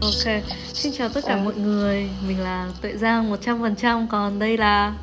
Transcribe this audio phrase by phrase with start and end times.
[0.00, 2.10] Ok, xin chào tất cả mọi người.
[2.26, 4.94] Mình là Tuệ Giang 100% Còn đây là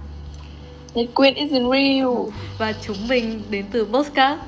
[0.94, 2.34] Nhật Quyên isn't real.
[2.58, 4.42] Và chúng mình đến từ Postcard.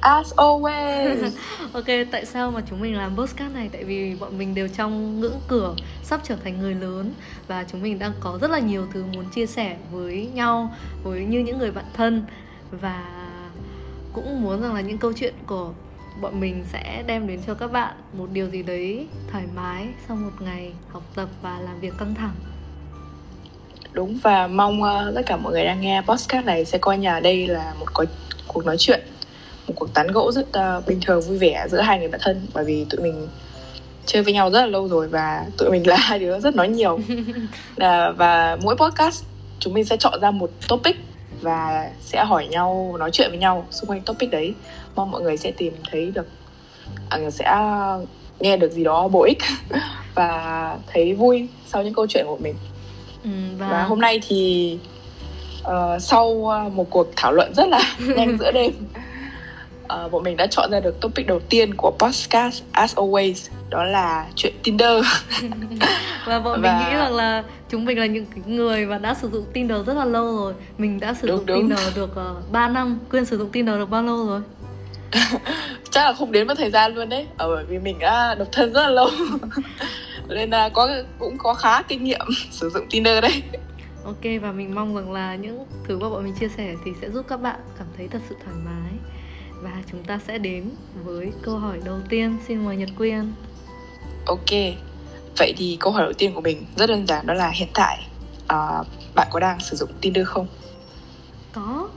[0.00, 1.30] As always.
[1.72, 3.68] Ok, tại sao mà chúng mình làm Postcard này?
[3.72, 7.12] Tại vì bọn mình đều trong ngưỡng cửa Sắp trở thành người lớn.
[7.48, 11.24] Và chúng mình đang có rất là nhiều thứ muốn chia sẻ với nhau Với
[11.24, 12.24] như những người bạn thân.
[12.80, 13.04] Và
[14.12, 15.72] cũng muốn rằng là những câu chuyện của
[16.20, 20.16] bọn mình sẽ đem đến cho các bạn một điều gì đấy thoải mái sau
[20.16, 22.34] một ngày học tập và làm việc căng thẳng.
[23.92, 27.20] Đúng và mong uh, tất cả mọi người đang nghe podcast này sẽ coi nhà
[27.20, 28.04] đây là một có,
[28.48, 29.00] cuộc nói chuyện
[29.68, 32.46] một cuộc tán gẫu rất uh, bình thường vui vẻ giữa hai người bạn thân
[32.54, 33.28] bởi vì tụi mình
[34.06, 36.68] chơi với nhau rất là lâu rồi và tụi mình là hai đứa rất nói
[36.68, 37.00] nhiều.
[37.76, 39.24] À, và mỗi podcast
[39.58, 40.96] chúng mình sẽ chọn ra một topic
[41.42, 44.54] và sẽ hỏi nhau nói chuyện với nhau xung quanh topic đấy.
[44.94, 46.26] Mong mọi người sẽ tìm thấy được
[47.08, 47.56] à, sẽ
[48.40, 49.38] nghe được gì đó bổ ích
[50.14, 52.54] và thấy vui sau những câu chuyện của mình.
[53.24, 53.68] Ừ, và...
[53.68, 54.78] và hôm nay thì
[55.60, 57.80] uh, sau một cuộc thảo luận rất là
[58.16, 58.72] nhanh giữa đêm
[59.84, 63.84] uh, bọn mình đã chọn ra được topic đầu tiên của podcast as always đó
[63.84, 65.04] là chuyện Tinder.
[66.26, 66.78] Và bọn và...
[66.78, 69.94] mình nghĩ rằng là chúng mình là những người mà đã sử dụng Tinder rất
[69.94, 70.54] là lâu rồi.
[70.78, 71.58] Mình đã sử đúng, dụng đúng.
[71.58, 74.40] Tinder được uh, ờ, 3 năm Quyên sử dụng Tinder được bao lâu rồi?
[75.90, 77.26] Chắc là không đến mất thời gian luôn đấy.
[77.36, 79.08] Ở ờ, bởi vì mình đã độc thân rất là lâu.
[80.28, 80.88] Nên là có
[81.18, 83.42] cũng có khá kinh nghiệm sử dụng Tinder đấy.
[84.04, 87.10] Ok và mình mong rằng là những thứ mà bọn mình chia sẻ thì sẽ
[87.10, 88.91] giúp các bạn cảm thấy thật sự thoải mái
[89.62, 90.70] và chúng ta sẽ đến
[91.04, 92.38] với câu hỏi đầu tiên.
[92.48, 93.32] Xin mời Nhật Quyên
[94.26, 94.50] Ok.
[95.38, 97.98] Vậy thì câu hỏi đầu tiên của mình rất đơn giản đó là hiện tại
[98.42, 100.46] uh, bạn có đang sử dụng Tinder không?
[101.52, 101.88] Có.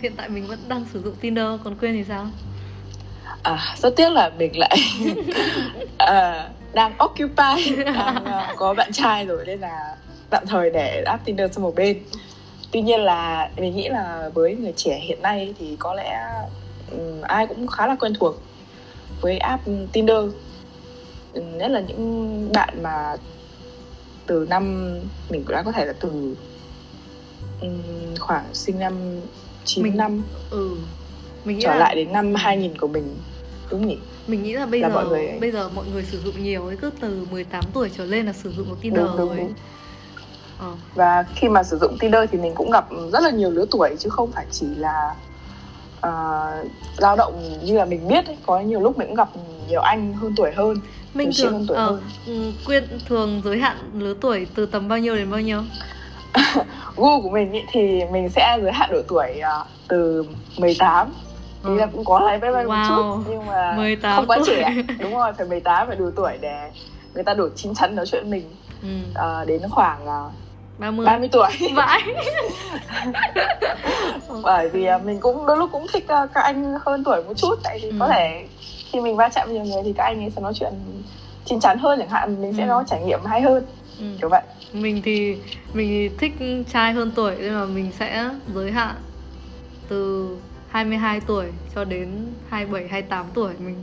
[0.00, 2.26] Hiện tại mình vẫn đang sử dụng Tinder còn Quyên thì sao?
[3.42, 4.76] À, rất tiếc là mình lại
[5.98, 9.96] à, đang occupy đang uh, có bạn trai rồi nên là
[10.30, 12.02] tạm thời để app Tinder sang một bên.
[12.70, 16.20] Tuy nhiên là mình nghĩ là với người trẻ hiện nay thì có lẽ
[17.22, 18.42] ai cũng khá là quen thuộc
[19.20, 20.24] với app Tinder.
[21.34, 23.16] Nhất là những bạn mà
[24.26, 24.94] từ năm
[25.30, 26.34] mình cũng đã có thể là từ
[27.60, 27.82] um,
[28.20, 29.20] khoảng sinh năm
[29.64, 30.76] 9 mình, năm ừ.
[31.44, 31.78] Mình nghĩ trở là...
[31.78, 33.16] lại đến năm 2000 của mình
[33.70, 33.98] đúng nhỉ?
[34.26, 35.38] Mình nghĩ là bây là giờ mọi người...
[35.40, 38.32] bây giờ mọi người sử dụng nhiều ấy cứ từ 18 tuổi trở lên là
[38.32, 39.52] sử dụng một Tinder đúng, đúng, rồi đúng.
[40.58, 40.72] Ờ.
[40.94, 43.96] và khi mà sử dụng Tinder thì mình cũng gặp rất là nhiều lứa tuổi
[43.98, 45.14] chứ không phải chỉ là
[46.06, 48.36] uh, lao động như là mình biết ấy.
[48.46, 49.28] có nhiều lúc mình cũng gặp
[49.68, 50.76] nhiều anh hơn tuổi hơn
[51.14, 52.00] mình thường hơn tuổi uh, hơn.
[52.26, 55.62] Ừ, quyên thường giới hạn lứa tuổi từ tầm bao nhiêu đến bao nhiêu
[56.96, 60.24] gu của mình ý, thì mình sẽ giới hạn độ tuổi uh, từ
[60.58, 61.12] 18
[61.62, 61.74] thì ừ.
[61.74, 62.66] là cũng có lại với wow.
[62.66, 64.46] một chút nhưng mà 18 không quá tuổi.
[64.46, 66.70] trẻ đúng rồi phải 18 phải đủ tuổi để
[67.14, 68.50] người ta đủ chín chắn nói chuyện mình
[68.82, 68.88] ừ.
[69.10, 70.32] uh, đến khoảng uh,
[70.82, 72.02] 30 30 tuổi Vãi
[74.42, 77.54] Bởi vì mình cũng đôi lúc cũng thích uh, các anh hơn tuổi một chút
[77.62, 77.96] Tại vì ừ.
[78.00, 78.46] có thể
[78.92, 80.72] khi mình va chạm với nhiều người thì các anh ấy sẽ nói chuyện
[81.44, 82.68] chín chắn hơn chẳng hạn Mình sẽ ừ.
[82.68, 83.66] có trải nghiệm hay hơn
[83.98, 84.04] ừ.
[84.20, 85.36] Kiểu vậy mình thì
[85.72, 86.32] mình thích
[86.72, 88.94] trai hơn tuổi nên mà mình sẽ giới hạn
[89.88, 90.28] từ
[90.68, 92.08] 22 tuổi cho đến
[92.48, 93.76] 27 28 tuổi mình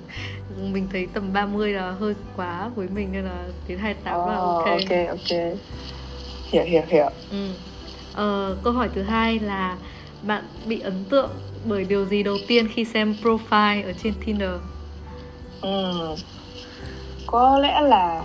[0.71, 4.35] mình thấy tầm 30 là hơi quá với mình nên là đến 28 oh, là
[4.35, 4.65] ok.
[4.65, 5.57] Ok ok.
[6.51, 7.09] Hiểu hiểu hiểu.
[7.31, 7.47] Ừ.
[8.13, 9.77] Ờ, câu hỏi thứ hai là
[10.21, 11.29] bạn bị ấn tượng
[11.65, 14.53] bởi điều gì đầu tiên khi xem profile ở trên Tinder?
[15.61, 15.93] Ừ.
[17.27, 18.23] Có lẽ là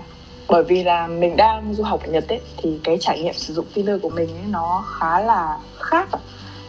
[0.49, 3.55] bởi vì là mình đang du học ở Nhật ấy thì cái trải nghiệm sử
[3.55, 6.09] dụng Tinder của mình ấy nó khá là khác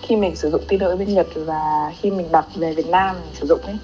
[0.01, 3.16] khi mình sử dụng Tinder ở bên Nhật và khi mình đặt về Việt Nam
[3.16, 3.77] mình sử dụng ấy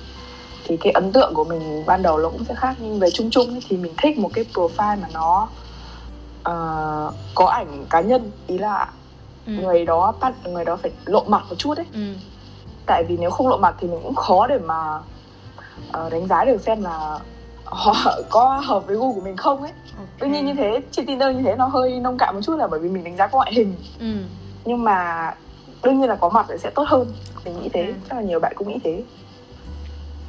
[0.63, 3.29] thì cái ấn tượng của mình ban đầu nó cũng sẽ khác nhưng về chung
[3.31, 5.49] chung ấy, thì mình thích một cái profile mà nó
[6.49, 8.89] uh, có ảnh cá nhân ý là
[9.45, 9.53] ừ.
[9.53, 12.13] người đó bắt người đó phải lộ mặt một chút ấy ừ.
[12.85, 14.99] tại vì nếu không lộ mặt thì mình cũng khó để mà
[15.87, 17.19] uh, đánh giá được xem là
[17.65, 17.95] họ
[18.29, 20.07] có hợp với gu của mình không ấy okay.
[20.19, 22.67] tuy nhiên như thế trên tinder như thế nó hơi nông cạn một chút là
[22.67, 24.15] bởi vì mình đánh giá có ngoại hình ừ.
[24.65, 25.31] nhưng mà
[25.83, 27.07] đương nhiên là có mặt sẽ tốt hơn
[27.45, 29.03] mình nghĩ thế chắc là nhiều bạn cũng nghĩ thế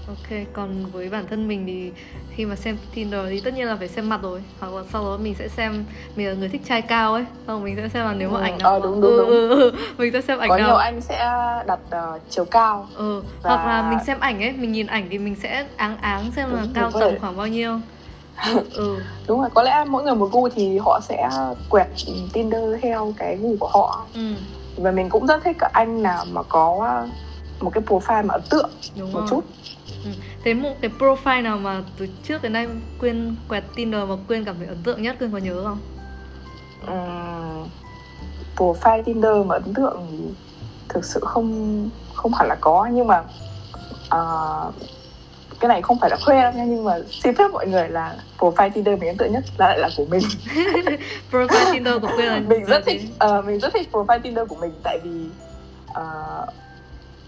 [0.08, 1.92] Ok, còn với bản thân mình thì
[2.34, 5.04] khi mà xem Tinder thì tất nhiên là phải xem mặt rồi Hoặc là sau
[5.04, 5.84] đó mình sẽ xem,
[6.16, 8.42] mình là người thích trai cao ấy Xong mình sẽ xem là nếu mà ừ,
[8.42, 9.28] ảnh nào ờ, đúng, đúng, ừ, đúng.
[9.28, 11.18] Ừ, ừ, mình sẽ xem ảnh Có nào nhiều anh sẽ
[11.66, 13.22] đặt uh, chiều cao ừ.
[13.42, 13.50] và...
[13.50, 16.48] Hoặc là mình xem ảnh ấy, mình nhìn ảnh thì mình sẽ áng áng xem
[16.50, 17.78] đúng, là cao tầm khoảng bao nhiêu
[18.74, 18.98] ừ.
[19.26, 21.28] đúng rồi có lẽ mỗi người một gu thì họ sẽ
[21.68, 21.86] quẹt
[22.32, 24.20] Tinder theo cái gu của họ ừ.
[24.76, 26.98] và mình cũng rất thích các anh nào mà có
[27.60, 29.28] một cái profile mà ấn tượng Đúng một rồi.
[29.30, 29.44] chút
[30.04, 30.10] ừ.
[30.44, 32.66] thế một cái profile nào mà từ trước đến nay
[33.00, 35.78] quyên quẹt tinder mà quyên cảm thấy ấn tượng nhất quyên có nhớ không?
[36.86, 37.68] Um,
[38.56, 40.18] profile tinder mà ấn tượng thì
[40.88, 43.24] thực sự không không hẳn là có nhưng mà
[44.14, 44.74] uh,
[45.60, 48.16] cái này không phải là khoe đâu nha nhưng mà xin phép mọi người là
[48.38, 50.22] profile Tinder mình ấn tượng nhất là lại là của mình.
[51.32, 54.56] Profile Tinder của quyên là mình rất thích uh, mình rất thích profile Tinder của
[54.60, 55.26] mình tại vì
[55.90, 56.48] uh,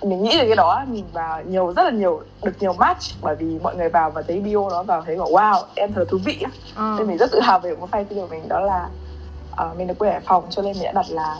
[0.05, 3.37] mình nghĩ là cái đó mình vào nhiều rất là nhiều được nhiều match bởi
[3.37, 6.19] vì mọi người vào và thấy bio nó vào thấy bảo wow em thật thú
[6.25, 6.95] vị ờ.
[6.99, 8.89] nên mình rất tự hào về profile Tinder của mình đó là
[9.53, 11.37] uh, mình được quê Hải Phòng cho nên mình đã đặt là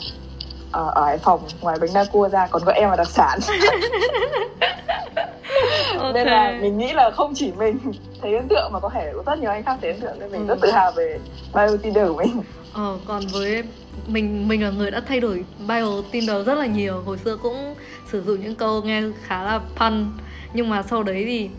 [0.67, 3.39] uh, ở Hải Phòng ngoài bánh đa cua ra còn có em là đặc sản
[5.99, 6.13] okay.
[6.13, 7.79] nên là mình nghĩ là không chỉ mình
[8.23, 10.41] thấy ấn tượng mà có thể rất nhiều anh khác thấy ấn tượng nên mình
[10.41, 10.47] ừ.
[10.47, 11.19] rất tự hào về
[11.55, 12.43] bio của mình
[12.75, 13.63] ờ còn với
[14.07, 17.03] mình mình là người đã thay đổi bio Tinder rất là nhiều.
[17.07, 17.75] Hồi xưa cũng
[18.13, 20.07] sử dụng những câu nghe khá là pun
[20.55, 21.51] nhưng mà sau đấy thì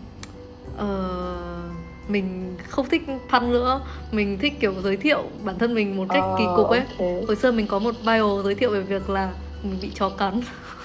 [0.74, 3.02] uh, mình không thích
[3.32, 3.80] pun nữa.
[4.12, 6.80] Mình thích kiểu giới thiệu bản thân mình một cách uh, kỳ cục ấy.
[6.80, 7.22] okay.
[7.26, 9.32] hồi xưa mình có một bio giới thiệu về việc là
[9.62, 10.40] mình bị chó cắn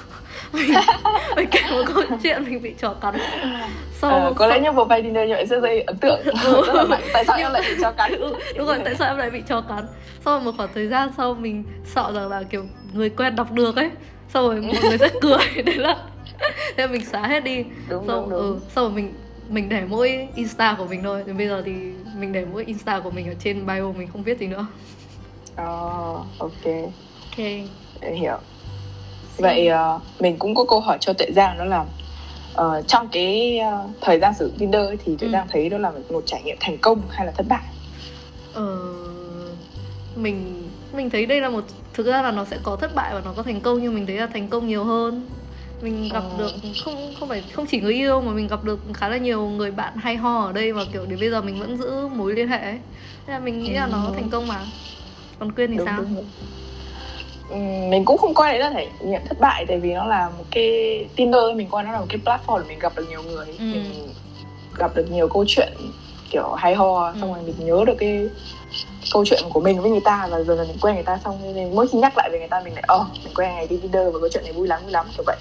[0.54, 0.72] mình,
[1.36, 3.16] mình kể một câu chuyện mình bị chó cắn.
[4.02, 6.20] Sau à, có lẽ như một vài dinner như vậy sẽ gây ấn tượng.
[6.44, 6.64] Ừ.
[6.68, 7.04] rất là mạnh.
[7.14, 8.12] Tại sao em lại bị chó cắn?
[8.12, 9.86] Ừ, đúng rồi tại sao em lại bị chó cắn?
[10.26, 13.76] Sau một khoảng thời gian sau mình sợ rằng là kiểu người quen đọc được
[13.76, 13.90] ấy.
[14.34, 15.64] Sau rồi mọi người sẽ cười.
[15.66, 15.98] Đấy là
[16.78, 17.64] thế mình xóa hết đi.
[17.90, 18.40] Đúng, sau đúng, đúng.
[18.40, 19.14] Ừ, sau rồi mình
[19.50, 21.24] mình để mỗi insta của mình thôi.
[21.26, 21.72] Thì bây giờ thì
[22.18, 24.66] mình để mỗi insta của mình ở trên bio mình không viết gì nữa.
[25.62, 26.66] Oh, ok.
[27.32, 27.46] Ok.
[28.02, 28.38] Hiểu
[29.42, 31.86] vậy uh, mình cũng có câu hỏi cho tuệ giang đó là
[32.62, 35.32] uh, trong cái uh, thời gian sử dụng tinder ấy, thì tuệ ừ.
[35.32, 37.64] giang thấy đó là một trải nghiệm thành công hay là thất bại?
[38.54, 38.78] Ờ,
[40.16, 43.22] mình mình thấy đây là một thực ra là nó sẽ có thất bại và
[43.26, 45.28] nó có thành công nhưng mình thấy là thành công nhiều hơn.
[45.82, 46.38] Mình gặp ờ.
[46.38, 46.52] được
[46.84, 49.72] không không phải không chỉ người yêu mà mình gặp được khá là nhiều người
[49.72, 52.48] bạn hay ho ở đây và kiểu đến bây giờ mình vẫn giữ mối liên
[52.48, 52.80] hệ ấy.
[53.28, 54.66] Nên là mình nghĩ là nó thành công mà.
[55.40, 55.98] Còn quyên thì đúng, sao?
[55.98, 56.26] đúng, đúng
[57.90, 60.44] mình cũng không coi đấy là thể nghiệm thất bại tại vì nó là một
[60.52, 63.64] cái Tinder mình coi nó là một cái platform mình gặp được nhiều người ừ.
[63.64, 64.10] mình
[64.78, 65.74] gặp được nhiều câu chuyện
[66.30, 67.14] kiểu hay ho ừ.
[67.20, 68.30] xong rồi mình nhớ được cái
[69.14, 71.56] câu chuyện của mình với người ta và giờ là mình quen người ta xong
[71.56, 73.78] nên mỗi khi nhắc lại về người ta mình lại ờ mình quen ngày đi
[73.78, 75.38] Tinder và câu chuyện này vui lắm vui lắm kiểu vậy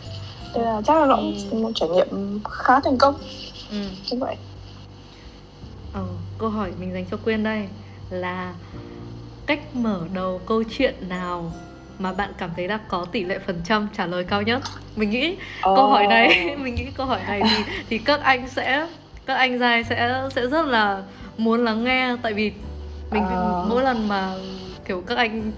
[0.54, 1.58] nên là chắc là nó cũng ừ.
[1.58, 3.14] một trải nghiệm khá thành công
[3.70, 3.76] ừ.
[4.10, 4.36] như vậy
[5.92, 6.04] ờ,
[6.38, 7.68] câu hỏi mình dành cho quyên đây
[8.10, 8.54] là
[9.46, 11.52] cách mở đầu câu chuyện nào
[12.00, 14.62] mà bạn cảm thấy là có tỷ lệ phần trăm trả lời cao nhất
[14.97, 15.76] mình nghĩ oh.
[15.76, 18.87] câu hỏi này mình nghĩ câu hỏi này thì thì các anh sẽ
[19.26, 21.02] các anh giai sẽ sẽ rất là
[21.38, 22.52] muốn lắng nghe tại vì
[23.11, 23.69] mình uh.
[23.69, 24.35] mỗi lần mà
[24.85, 25.52] kiểu các anh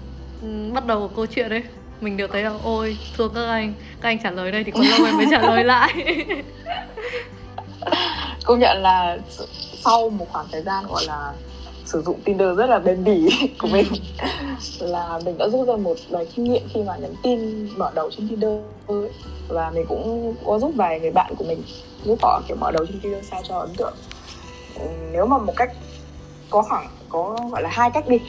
[0.73, 1.63] bắt đầu câu chuyện đấy
[2.01, 4.83] mình đều thấy là ôi thương các anh các anh trả lời đây thì còn
[4.83, 5.93] lâu em mới trả lời lại
[8.43, 9.17] công nhận là
[9.83, 11.33] sau một khoảng thời gian gọi là
[11.93, 13.29] sử dụng Tinder rất là bền bỉ
[13.59, 13.87] của mình.
[14.79, 18.09] Là mình đã rút ra một vài kinh nghiệm khi mà nhắn tin mở đầu
[18.11, 18.49] trên Tinder
[18.87, 19.09] ấy.
[19.47, 21.63] và mình cũng có giúp vài người bạn của mình
[22.03, 23.93] giúp họ kiểu mở đầu trên Tinder sao cho ấn tượng.
[25.11, 25.71] Nếu mà một cách
[26.49, 28.19] có khoảng có gọi là hai cách đi.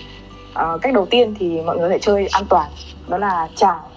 [0.54, 2.70] À, cách đầu tiên thì mọi người có thể chơi an toàn
[3.08, 3.90] đó là chào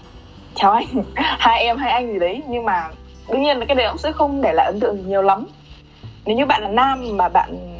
[0.55, 0.85] chào anh
[1.15, 2.43] hai em hai anh gì đấy.
[2.49, 2.89] Nhưng mà
[3.29, 5.45] đương nhiên là cái đấy cũng sẽ không để lại ấn tượng nhiều lắm.
[6.25, 7.76] Nếu như bạn là nam mà bạn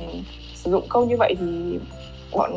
[0.67, 1.79] sử dụng câu như vậy thì
[2.31, 2.51] bọn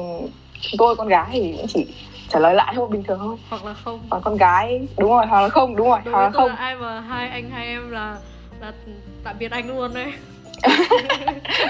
[0.78, 1.86] tôi con gái thì cũng chỉ
[2.28, 3.36] trả lời lại thôi bình thường thôi.
[3.48, 4.00] Hoặc là không.
[4.10, 6.48] Còn con gái đúng rồi hoặc là không đúng rồi Đối hoặc là không.
[6.48, 8.18] là ai mà hai anh hai em là
[8.60, 8.72] là
[9.24, 10.12] tạm biệt anh luôn đấy.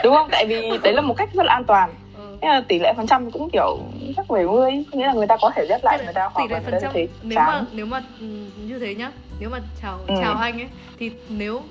[0.04, 0.28] Đúng không?
[0.30, 1.94] Tại vì đấy là một cách rất là an toàn.
[2.16, 2.48] Ừ.
[2.48, 3.78] là tỷ lệ phần trăm cũng kiểu
[4.16, 6.74] chắc 70 nghĩa là người ta có thể viết lại người ta hoặc là phần
[6.82, 6.92] trăm
[7.22, 8.26] nếu mà nếu mà ừ,
[8.66, 10.14] như thế nhá nếu mà chào ừ.
[10.20, 10.68] chào anh ấy
[10.98, 11.62] thì nếu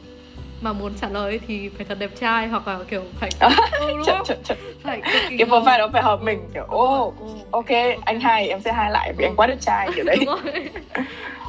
[0.62, 3.50] mà muốn trả lời thì phải thật đẹp trai hoặc là kiểu phải ừ,
[3.80, 4.38] đúng không?
[4.84, 5.02] Phải
[5.38, 7.14] cái profile đó phải hợp mình kiểu ô oh,
[7.52, 7.70] ok
[8.06, 10.18] anh hai em sẽ hai lại vì anh quá đẹp trai kiểu đấy.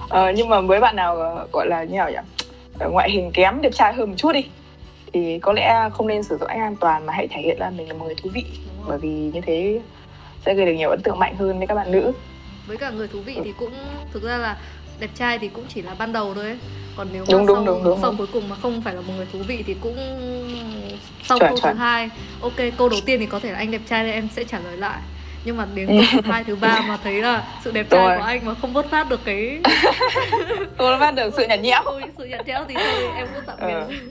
[0.08, 2.18] ờ, nhưng mà với bạn nào ờ, gọi là như nào nhỉ?
[2.78, 4.44] Ờ, ngoại hình kém đẹp trai hơn một chút đi
[5.12, 7.70] thì có lẽ không nên sử dụng anh an toàn mà hãy thể hiện là
[7.70, 8.44] mình là một người thú vị
[8.88, 9.80] bởi vì như thế
[10.46, 12.12] sẽ gây được nhiều ấn tượng mạnh hơn với các bạn nữ.
[12.66, 13.72] Với cả người thú vị thì cũng
[14.12, 14.56] thực ra là
[15.00, 16.58] đẹp trai thì cũng chỉ là ban đầu thôi ấy.
[16.96, 19.00] Còn nếu mà đúng, sau, đúng, đúng, đúng, sau cuối cùng mà không phải là
[19.00, 19.96] một người thú vị thì cũng
[21.24, 21.74] sau chuẩn, câu chuẩn.
[21.74, 24.28] thứ hai ok câu đầu tiên thì có thể là anh đẹp trai nên em
[24.36, 25.00] sẽ trả lời lại.
[25.44, 28.24] Nhưng mà đến câu thứ hai thứ ba mà thấy là sự đẹp trai của
[28.24, 29.60] anh mà không vớt phát được cái
[30.78, 31.82] không vớt phát được sự nhạt nhẽo.
[31.84, 33.96] Ôi, sự nhạt nhẽo thì thôi em cũng tạm biệt.
[33.96, 34.10] Ừ.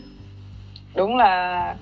[0.95, 1.75] đúng là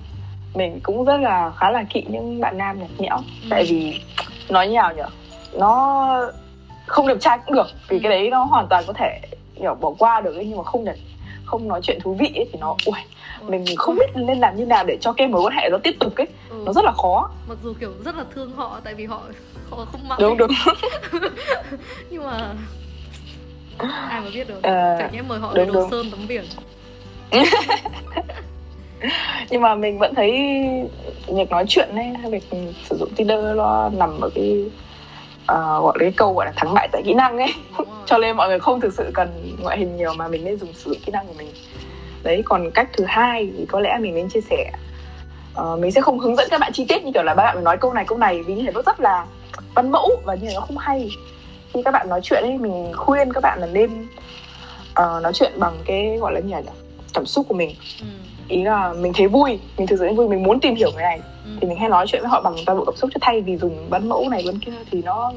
[0.54, 3.16] mình cũng rất là khá là kỵ những bạn nam nhạt nhẽo.
[3.16, 3.46] Ừ.
[3.50, 4.00] tại vì
[4.48, 5.02] nói như nào nhỉ?
[5.58, 6.32] Nó
[6.88, 8.00] không đẹp trai cũng được vì ừ.
[8.02, 9.20] cái đấy nó hoàn toàn có thể
[9.60, 10.96] kiểu bỏ qua được ấy, nhưng mà không đẹp
[11.44, 12.98] không nói chuyện thú vị ấy, thì nó ui
[13.48, 15.96] mình không biết nên làm như nào để cho cái mối quan hệ nó tiếp
[16.00, 16.26] tục ấy.
[16.50, 16.62] Ừ.
[16.66, 17.30] nó rất là khó.
[17.48, 19.20] Mặc dù kiểu rất là thương họ tại vì họ
[19.70, 20.50] họ không mãi đúng đúng.
[22.10, 22.54] Nhưng mà
[23.78, 24.62] ai mà biết được.
[24.62, 25.90] Ờ, chẳng nhẽ mời họ đúng, đồ đúng.
[25.90, 26.44] sơn tắm biển.
[29.50, 30.32] Nhưng mà mình vẫn thấy
[31.26, 32.44] việc nói chuyện ấy hay việc
[32.84, 34.64] sử dụng Tinder nó nằm ở cái
[35.48, 37.54] ờ, gọi cái câu gọi là thắng bại tại kỹ năng ấy.
[38.06, 40.72] Cho nên mọi người không thực sự cần ngoại hình nhiều mà mình nên dùng
[40.72, 41.48] sử dụng kỹ năng của mình.
[42.22, 44.72] Đấy còn cách thứ hai thì có lẽ mình nên chia sẻ.
[45.54, 47.54] Ờ, mình sẽ không hướng dẫn các bạn chi tiết như kiểu là các bạn
[47.54, 49.26] phải nói câu này câu này vì như thế nó rất là
[49.74, 51.10] văn mẫu và như thế nó không hay.
[51.74, 54.06] Khi các bạn nói chuyện ấy mình khuyên các bạn là nên
[54.94, 56.62] ờ, nói chuyện bằng cái gọi là như là
[57.14, 57.74] cảm xúc của mình.
[58.00, 58.06] Ừ.
[58.48, 61.20] ý là mình thấy vui mình thực sự vui mình muốn tìm hiểu người này
[61.48, 61.58] Ừ.
[61.60, 63.56] thì mình hay nói chuyện với họ bằng toàn bộ cảm xúc chứ thay vì
[63.56, 65.32] dùng văn mẫu này văn kia thì nó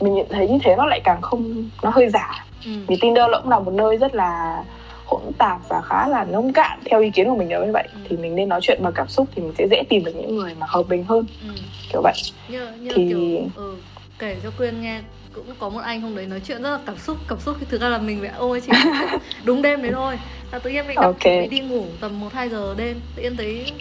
[0.00, 2.70] mình nhận thấy như thế nó lại càng không nó hơi giả Ừ.
[2.86, 4.62] vì Tinder nó cũng là một nơi rất là
[5.04, 7.88] hỗn tạp và khá là nông cạn theo ý kiến của mình là như vậy
[7.92, 7.98] Ừ.
[8.08, 10.36] thì mình nên nói chuyện bằng cảm xúc thì mình sẽ dễ tìm được những
[10.36, 11.54] người mà hợp mình hơn Ừ.
[11.92, 12.12] kiểu vậy
[12.48, 13.76] như như Thì- kiểu ừ,
[14.18, 15.00] kể cho quyên nghe
[15.34, 17.66] cũng có một anh hôm đấy nói chuyện rất là cảm xúc cảm xúc thì
[17.70, 18.72] thực ra là mình phải ôi chỉ
[19.44, 20.18] đúng đêm đấy thôi
[20.52, 21.20] là tự nhiên mình đang Ok.
[21.20, 23.72] chuẩn bị đi ngủ tầm một hai giờ đêm tự nhiên thấy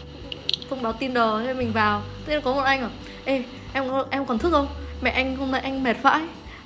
[0.71, 2.01] thông báo Tinder thế mình vào.
[2.25, 2.89] Tự nhiên có một anh à
[3.25, 4.67] ê em em còn thức không?
[5.01, 6.21] Mẹ anh hôm nay anh mệt vãi.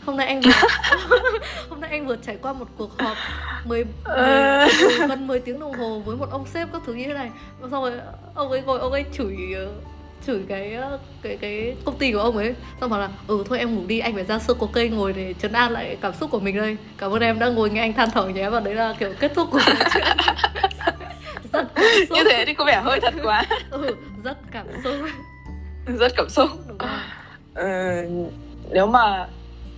[0.06, 0.52] Hôm nay anh vừa
[1.70, 3.18] hôm nay anh vừa trải qua một cuộc họp
[3.66, 4.68] 10, 10 Ờ.
[4.80, 7.30] ừ, gần 10 tiếng đồng hồ với một ông sếp các thứ như thế này.
[7.62, 7.92] Xong rồi
[8.36, 9.68] ông ấy ngồi ông ấy chửi ờ,
[10.28, 12.54] chửi cái ờ, cái cái công ty của ông ấy.
[12.82, 15.14] Xong bảo là ừ thôi em ngủ đi anh phải ra sơ có cây ngồi
[15.14, 16.78] để trấn an lại cảm xúc của mình đây.
[16.98, 18.50] Cảm ơn em đã ngồi nghe anh than thở nhé.
[18.50, 20.04] Và đấy là kiểu kết thúc của chuyện
[21.56, 22.18] rất cảm xúc.
[22.18, 23.44] như thế thì có vẻ hơi thật quá.
[23.70, 24.94] Ừ, rất cảm xúc.
[26.00, 26.50] Rất cảm xúc.
[26.68, 26.90] Đúng rồi.
[27.54, 28.04] Ờ,
[28.72, 29.28] nếu mà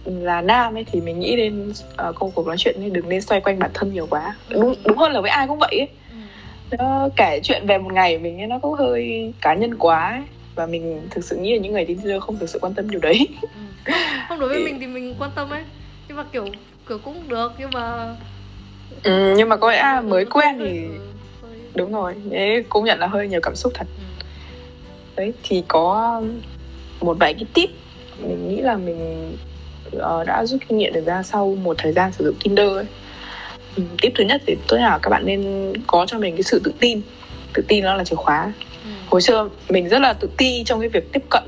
[0.05, 1.69] là nam ấy thì mình nghĩ đến
[2.09, 4.35] uh, công cuộc nói chuyện ấy đừng nên xoay quanh bản thân nhiều quá.
[4.49, 5.87] Đúng đúng hơn là với ai cũng vậy ấy.
[6.09, 6.77] Ừ.
[6.77, 10.21] nó kể chuyện về một ngày mình ấy, nó cũng hơi cá nhân quá ấy.
[10.55, 12.89] và mình thực sự nghĩ là những người trên Tinder không thực sự quan tâm
[12.89, 13.27] điều đấy.
[13.41, 13.47] Ừ.
[13.85, 13.95] không,
[14.29, 15.63] không đối với mình thì mình quan tâm ấy.
[16.07, 16.45] Nhưng mà kiểu
[16.89, 18.15] kiểu cũng được nhưng mà
[19.03, 20.91] ừ, nhưng mà có lẽ mới Ừ, quen thì ừ,
[21.77, 22.15] đúng rồi.
[22.31, 23.87] Thế cũng nhận là hơi nhiều cảm xúc thật.
[25.15, 26.21] Đấy thì có
[27.01, 27.69] một vài cái tip.
[28.19, 29.31] Mình nghĩ là mình
[29.91, 32.85] ờ, đã rút kinh nghiệm được ra sau một thời gian sử dụng Tinder ấy.
[33.75, 36.61] Ừ, tip thứ nhất thì tôi là các bạn nên có cho mình cái sự
[36.63, 37.01] tự tin.
[37.53, 38.53] Tự tin nó là chìa khóa.
[38.83, 38.89] Ừ.
[39.07, 41.43] hồi xưa mình rất là tự ti trong cái việc tiếp cận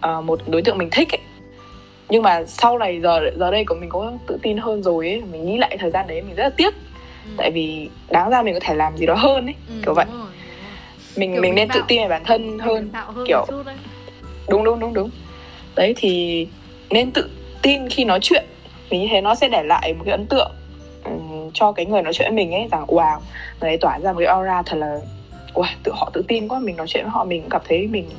[0.00, 1.20] ờ, một đối tượng mình thích ấy.
[2.08, 5.22] Nhưng mà sau này giờ giờ đây của mình có tự tin hơn rồi ấy
[5.32, 6.74] mình nghĩ lại thời gian đấy mình rất là tiếc
[7.28, 7.34] Ừ.
[7.38, 10.06] tại vì đáng ra mình có thể làm gì đó hơn ấy Ừ, kiểu vậy.
[10.12, 10.26] rồi,
[11.16, 13.46] mình Kiểu mình nên tự tin về bản thân hơn hơn kiểu-
[14.48, 15.10] đúng đúng đúng đúng
[15.76, 16.46] đấy thì
[16.90, 17.30] nên tự
[17.62, 18.44] tin khi nói chuyện
[18.90, 20.50] vì như thế nó sẽ để lại một cái ấn tượng
[21.04, 23.18] ừm, cho cái người nói chuyện với mình ấy rằng wow
[23.60, 24.98] người ấy tỏa ra một cái aura thật là
[25.54, 27.86] wow tự họ tự tin quá mình nói chuyện với họ mình cũng cảm thấy
[27.86, 28.10] mình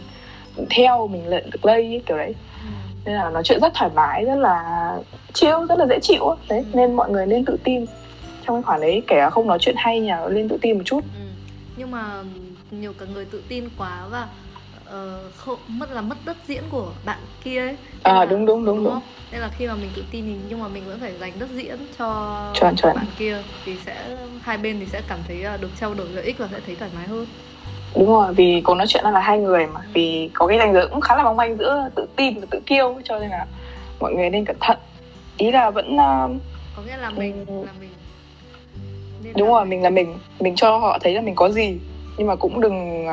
[0.70, 2.68] theo mình lận được lây ấy, kiểu đấy ừ.
[3.06, 4.64] nên là nói chuyện rất thoải mái rất là
[5.34, 6.38] chill rất là dễ chịu ấy.
[6.50, 6.78] đấy Ừ.
[6.78, 7.86] nên mọi người nên tự tin
[8.48, 10.84] trong cái khoản đấy kể cả không nói chuyện hay nhà nên tự tin một
[10.86, 11.20] chút Ừ.
[11.76, 12.24] nhưng mà
[12.72, 14.28] nhiều cả người tự tin quá và
[14.86, 18.46] ờ, không mất là mất đất diễn của bạn kia ấy Nên À, là- đúng,
[18.46, 18.94] đúng, đúng, đúng.
[18.94, 19.04] không?
[19.32, 21.50] nên là khi mà mình tự tin thì nhưng mà mình vẫn phải dành đất
[21.50, 22.96] diễn cho Chuẩn, chuẩn.
[22.96, 26.24] bạn kia thì sẽ hai bên thì sẽ cảm thấy ờ, được trao đổi lợi
[26.24, 27.28] ích và sẽ thấy thoải mái hơn
[27.96, 30.88] đúng rồi vì cuộc nói chuyện là hai người mà vì có cái ranh giới
[30.88, 33.46] cũng khá là mong manh giữa tự tin và tự kiêu cho nên là
[34.00, 34.78] mọi người nên cẩn thận
[35.38, 36.42] ý là vẫn uh,
[36.76, 37.54] có nghĩa là mình Ừ.
[37.66, 37.90] là mình
[39.24, 41.78] Nên đúng là rồi mình là mình mình cho họ thấy là mình có gì
[42.18, 43.08] nhưng mà cũng đừng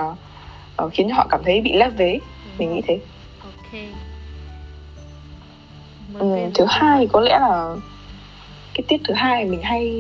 [0.83, 2.13] uh, khiến cho họ cảm thấy bị lép vế.
[2.13, 2.99] Đúng mình nghĩ thế.
[3.43, 3.81] Ok.
[6.19, 7.75] Ừ, thứ hai có lẽ là
[8.75, 9.91] cái tiết thứ hai mình hay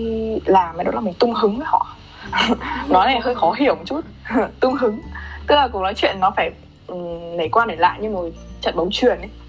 [0.45, 1.97] làm ấy đó là mình tung hứng với họ.
[2.89, 4.01] Nói này hơi khó hiểu một chút.
[4.61, 5.01] Tung hứng.
[5.47, 6.51] Tức là cuộc nói chuyện nó phải
[6.87, 8.29] um, nảy qua nảy lại như một
[8.61, 9.29] trận bóng chuyền ấy.
[9.29, 9.44] Ừ.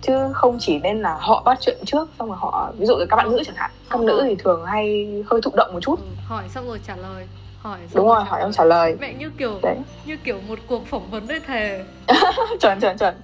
[0.00, 3.06] chứ không chỉ nên là họ bắt chuyện trước xong rồi họ ví dụ như
[3.06, 6.00] các bạn nữ chẳng hạn các nữ thì thường hay hơi thụ động một chút.
[6.00, 7.28] Ừ, hỏi xong rồi trả lời
[7.58, 8.96] hỏi xong đúng rồi hỏi ông trả lời.
[9.00, 9.76] Mẹ như kiểu đấy.
[10.04, 11.84] như kiểu một cuộc phỏng vấn đấy thề.
[12.60, 13.14] Chuẩn chuẩn chuẩn.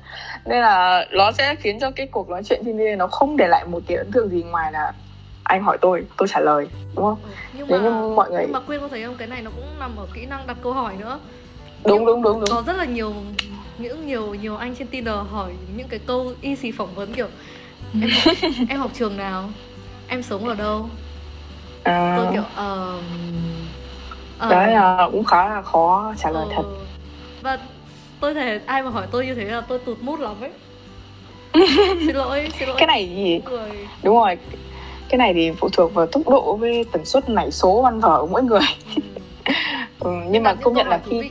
[0.44, 3.48] Nên là nó sẽ khiến cho cái cuộc nói chuyện trên đây nó không để
[3.48, 4.92] lại một cái ấn tượng gì ngoài là
[5.42, 7.18] anh hỏi tôi tôi trả lời đúng không?
[7.22, 7.30] Ừ.
[7.52, 9.16] nhưng mà như mọi người- nhưng mà quyên có thấy không?
[9.16, 11.20] Cái này nó cũng nằm ở kỹ năng đặt câu hỏi nữa.
[11.84, 12.50] Đúng đúng đúng đúng.
[12.50, 13.14] có rất là nhiều
[13.78, 17.28] những nhiều nhiều anh trên Tinder hỏi những cái câu y xì phỏng vấn kiểu
[18.00, 18.34] em học,
[18.68, 19.50] em học trường nào?
[20.08, 20.88] Em sống ở đâu?
[21.82, 23.00] À, tôi kiểu ờ
[24.38, 26.54] ờ, đấy là cũng khá là khó trả lời ờ.
[26.56, 26.62] thật
[27.42, 27.58] và
[28.20, 30.50] tôi thể ai mà hỏi tôi như thế là tôi tụt mút lắm ấy.
[32.06, 32.76] Xin lỗi xin lỗi.
[32.78, 33.70] Cái này thì người
[34.02, 34.38] đúng rồi
[35.08, 38.20] cái này thì phụ thuộc vào tốc độ với tần suất nảy số văn vở
[38.20, 38.60] của mỗi người.
[38.96, 39.02] Ừ.
[40.00, 41.30] ừ, nhưng mà công nhận là khi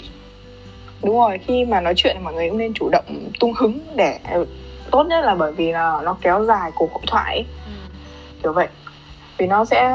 [1.04, 3.80] đúng rồi khi mà nói chuyện thì mọi người cũng nên chủ động tung hứng
[3.96, 4.20] để
[4.92, 7.46] tốt nhất là bởi vì là nó kéo dài cuộc hội thoại ấy.
[7.66, 7.72] Ừ.
[8.44, 8.68] kiểu vậy
[9.38, 9.92] vì nó sẽ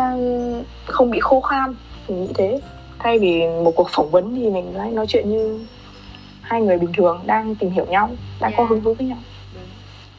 [0.87, 1.75] không bị khô khan
[2.09, 2.61] mình nghĩ thế
[2.99, 5.67] thay vì một cuộc phỏng vấn thì mình lại nói chuyện như
[6.41, 8.11] hai người bình thường đang tìm hiểu nhau
[8.41, 8.59] đang yeah.
[8.59, 9.19] có hứng thú với nhau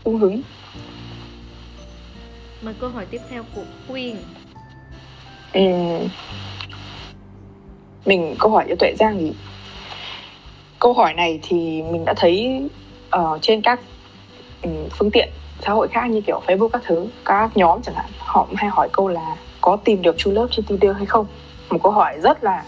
[0.04, 0.42] tung hứng
[2.62, 4.16] mà câu hỏi tiếp theo của Quyên
[5.54, 5.62] ừ.
[8.06, 9.34] mình câu hỏi cho tuệ giang thì
[10.80, 12.64] câu hỏi này thì mình đã thấy
[13.16, 13.80] uh, trên các
[14.64, 15.30] um, phương tiện
[15.62, 18.90] xã hội khác như kiểu Facebook các thứ các nhóm chẳng hạn họ hay hỏi
[18.94, 21.26] câu là có tìm được true love trên Tinder hay không?
[21.70, 22.64] Một câu hỏi rất là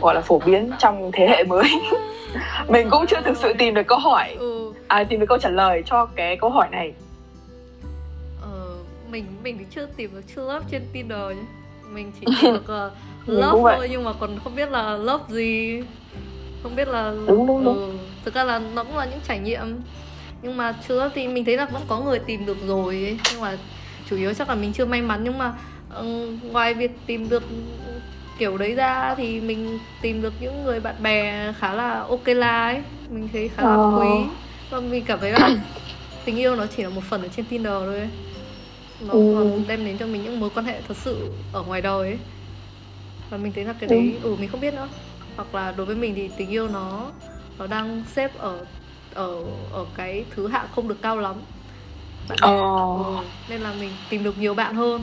[0.00, 1.64] gọi là phổ biến trong thế hệ mới.
[2.68, 4.36] Mình cũng chưa thực sự tìm được câu hỏi.
[4.38, 4.72] Ừ.
[4.88, 6.92] à, tìm được câu trả lời cho cái câu hỏi này.
[8.42, 8.76] Ờ,
[9.10, 11.36] mình mình thì chưa tìm được true love trên Tinder
[11.90, 15.82] mình chỉ tìm được uh, love thôi nhưng mà còn không biết là love gì
[16.64, 17.92] không biết là đúng đúng đúng ừ,
[18.24, 19.80] thực ra là nó cũng là những trải nghiệm
[20.42, 23.18] nhưng mà chưa thì mình thấy là vẫn có người tìm được rồi ấy.
[23.32, 23.56] nhưng mà
[24.10, 25.52] chủ yếu chắc là mình chưa may mắn nhưng mà
[26.00, 26.04] uh,
[26.42, 27.42] ngoài việc tìm được
[28.38, 32.66] kiểu đấy ra thì mình tìm được những người bạn bè khá là ok la
[32.66, 32.78] ấy
[33.10, 34.00] mình thấy khá là oh.
[34.00, 34.08] quý
[34.70, 35.50] và mình cảm thấy là
[36.24, 38.08] tình yêu nó chỉ là một phần ở trên Tinder thôi ấy.
[39.00, 39.34] nó ừ.
[39.38, 42.18] còn đem đến cho mình những mối quan hệ thật sự ở ngoài đời ấy
[43.30, 44.28] và mình thấy là cái đấy ừ.
[44.28, 44.88] ừ mình không biết nữa
[45.36, 47.10] hoặc là đối với mình thì tình yêu nó
[47.58, 48.58] nó đang xếp ở
[49.14, 51.34] ở ở cái thứ hạng không được cao lắm.
[52.28, 53.06] Bạn oh.
[53.06, 55.02] ừ, nên là mình tìm được nhiều bạn hơn.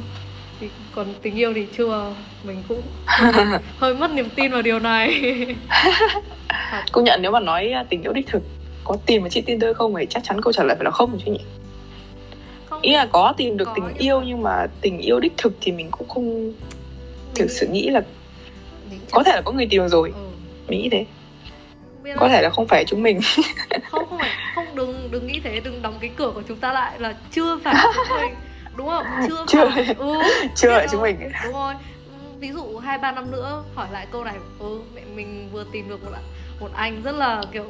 [0.60, 2.82] Thì còn tình yêu thì chưa mình cũng
[3.78, 5.22] hơi, mất niềm tin vào điều này.
[6.92, 8.42] Công nhận nếu mà nói à, tình yêu đích thực
[8.84, 11.20] có tìm ở trên tinder không thì chắc chắn câu trả lời phải là không
[11.26, 11.40] chứ nhỉ?
[12.66, 14.26] Không, ý là có tìm được có tình yêu mà...
[14.28, 16.54] nhưng mà tình yêu đích thực thì mình cũng không
[17.36, 18.02] thực sự nghĩ là
[19.12, 20.14] có thể là có người tìm rồi.
[20.16, 20.22] Ừ.
[20.68, 21.06] mình nghĩ thế.
[22.18, 23.20] Có thể là không phải chúng mình.
[23.92, 24.30] Không không phải.
[24.56, 25.60] Không đừng đừng nghĩ thế.
[25.60, 28.34] Đừng đóng cái cửa của chúng ta lại là chưa phải chúng mình.
[28.76, 29.06] Đúng không?
[29.28, 29.70] Chưa chưa.
[29.70, 29.96] phải.
[29.98, 30.14] Ừ,
[30.56, 31.32] chưa phải chúng mình.
[31.44, 31.74] Đúng rồi.
[32.40, 34.36] Ví dụ hai ba năm nữa hỏi lại câu này.
[34.60, 36.12] Ừ mẹ mình vừa tìm được một
[36.60, 37.66] một anh rất là kiểu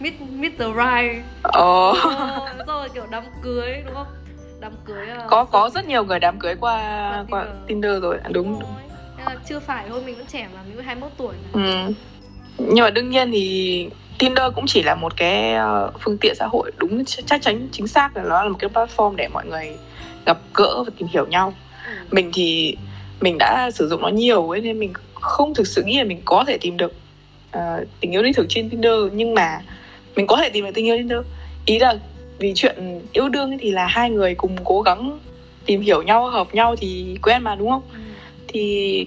[0.00, 0.06] Mr.
[0.30, 0.58] Mr.
[0.58, 1.24] Right.
[1.42, 1.90] Ồ.
[1.90, 1.96] Oh.
[2.02, 4.06] Ừ, rồi kiểu đám cưới đúng không?
[4.60, 8.18] Đám cưới uh, có có rất nhiều người đám cưới qua qua Tinder, Tinder rồi.
[8.30, 8.62] Đúng, đúng.
[8.62, 8.87] Nên là
[9.48, 11.62] chưa phải thôi mình vẫn trẻ mà mình mới 21 tuổi mà.
[11.62, 11.92] Ừ.
[12.58, 13.88] nhưng mà đương nhiên thì
[14.18, 17.86] Tinder cũng chỉ là một cái ờ, phương tiện xã hội đúng chắc chắn chính
[17.86, 19.70] xác là nó là một cái platform để mọi người
[20.26, 21.54] gặp gỡ và tìm hiểu nhau
[21.86, 21.92] ừ.
[22.10, 22.76] mình thì
[23.20, 26.20] mình đã sử dụng nó nhiều ấy nên mình không thực sự nghĩ là mình
[26.24, 26.92] có thể tìm được
[27.56, 29.60] uh, tình yêu đích thực trên Tinder nhưng mà
[30.16, 31.20] mình có thể tìm được tình yêu Tinder
[31.64, 31.94] ý là
[32.38, 35.18] vì chuyện yêu đương thì là hai người cùng cố gắng
[35.66, 37.98] tìm hiểu nhau hợp nhau thì quen mà đúng không ừ.
[38.48, 39.06] thì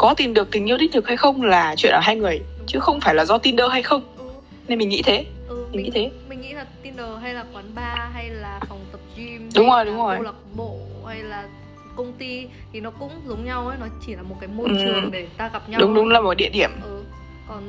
[0.00, 2.80] có tìm được tình yêu đích thực hay không là chuyện ở hai người chứ
[2.80, 4.02] không phải là do Tinder hay không.
[4.18, 4.24] Ừ.
[4.68, 6.10] nên mình nghĩ thế ừ, mình, mình nghĩ thế.
[6.28, 9.84] mình nghĩ là Tinder hay là quán bar hay là phòng tập gym đúng rồi
[9.84, 10.16] đúng rồi.
[10.16, 11.48] câu lạc bộ hay là
[11.96, 14.76] công ty thì nó cũng giống nhau ấy nó chỉ là một cái môi ừ.
[14.78, 16.70] trường để ta gặp nhau đúng đúng là một địa điểm.
[16.82, 17.02] Ừ.
[17.48, 17.62] còn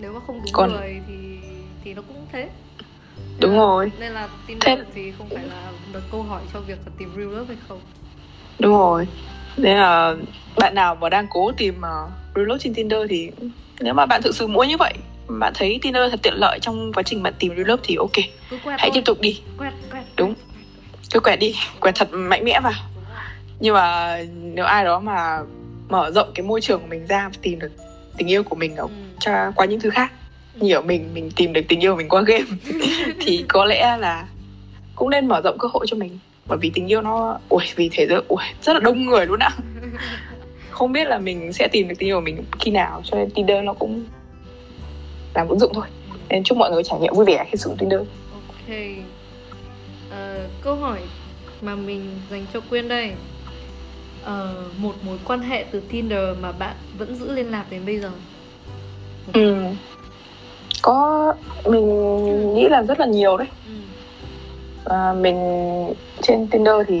[0.00, 0.72] nếu mà không đúng còn...
[0.72, 1.14] người thì
[1.84, 2.48] thì nó cũng thế.
[3.40, 3.92] Đúng nên rồi.
[4.00, 4.84] nên là Tinder thế...
[4.94, 7.80] thì không phải là được câu hỏi cho việc là tìm real love hay không.
[8.58, 9.06] Đúng rồi
[9.56, 10.14] nên là
[10.56, 13.30] bạn nào mà đang cố tìm uh, real love trên Tinder thì
[13.80, 14.94] nếu mà bạn thực sự muốn như vậy
[15.28, 18.16] bạn thấy Tinder thật tiện lợi trong quá trình bạn tìm real love thì ok.
[18.50, 18.90] Hãy thôi.
[18.94, 19.40] tiếp tục đi.
[19.58, 20.34] Quẹt, quẹt, đúng.
[21.12, 21.54] Cứ quẹt đi.
[21.80, 22.72] Quẹt thật mạnh mẽ vào.
[23.60, 25.40] Nhưng mà nếu ai đó mà
[25.88, 27.72] mở rộng cái môi trường của mình ra và tìm được
[28.16, 28.86] tình yêu của mình ở
[29.26, 29.52] ừ.
[29.56, 30.12] qua những thứ khác
[30.54, 32.44] như ở mình mình tìm được tình yêu của mình qua game
[33.20, 34.26] thì có lẽ là
[34.94, 37.88] cũng nên mở rộng cơ hội cho mình bởi vì tình yêu nó ui vì
[37.92, 39.50] thế giới ui rất là đông người luôn ạ
[40.70, 43.30] không biết là mình sẽ tìm được tình yêu của mình khi nào cho nên
[43.30, 44.04] Tinder nó cũng
[45.34, 45.86] làm ứng dụng thôi.
[46.28, 48.00] Nên chúc mọi người trải nghiệm vui vẻ khi sử dụng Tinder.
[48.32, 48.76] Ok.
[50.08, 51.00] Uh, câu hỏi
[51.62, 53.12] mà mình dành cho Quyên đây.
[54.22, 54.30] Uh,
[54.78, 58.10] một mối quan hệ từ Tinder mà bạn vẫn giữ liên lạc đến bây giờ?
[59.32, 59.56] Ừ.
[60.82, 63.48] Có mình nghĩ là rất là nhiều đấy.
[63.66, 63.72] Ừ.
[64.84, 65.38] à, mình
[66.22, 66.98] trên Tinder thì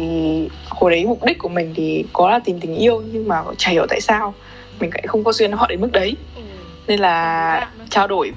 [0.70, 3.70] hồi đấy mục đích của mình thì có là tìm tình yêu nhưng mà chả
[3.70, 4.34] hiểu tại sao
[4.80, 6.42] mình lại không có duyên họ đến mức đấy ừ.
[6.86, 8.32] nên là trao đổi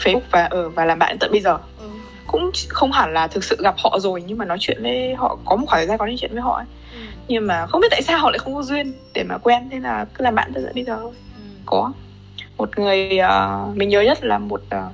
[0.00, 1.86] Facebook và ở ờ, và làm bạn tận bây giờ ừ.
[2.26, 5.38] cũng không hẳn là thực sự gặp họ rồi nhưng mà nói chuyện với họ
[5.44, 6.66] có một khoảng thời gian có nói chuyện với họ ấy.
[6.92, 6.98] Ừ.
[7.28, 9.82] nhưng mà không biết tại sao họ lại không có duyên để mà quen nên
[9.82, 11.42] là cứ làm bạn tận bây giờ thôi ừ.
[11.66, 11.92] có
[12.56, 14.92] một người uh, mình nhớ nhất là một uh,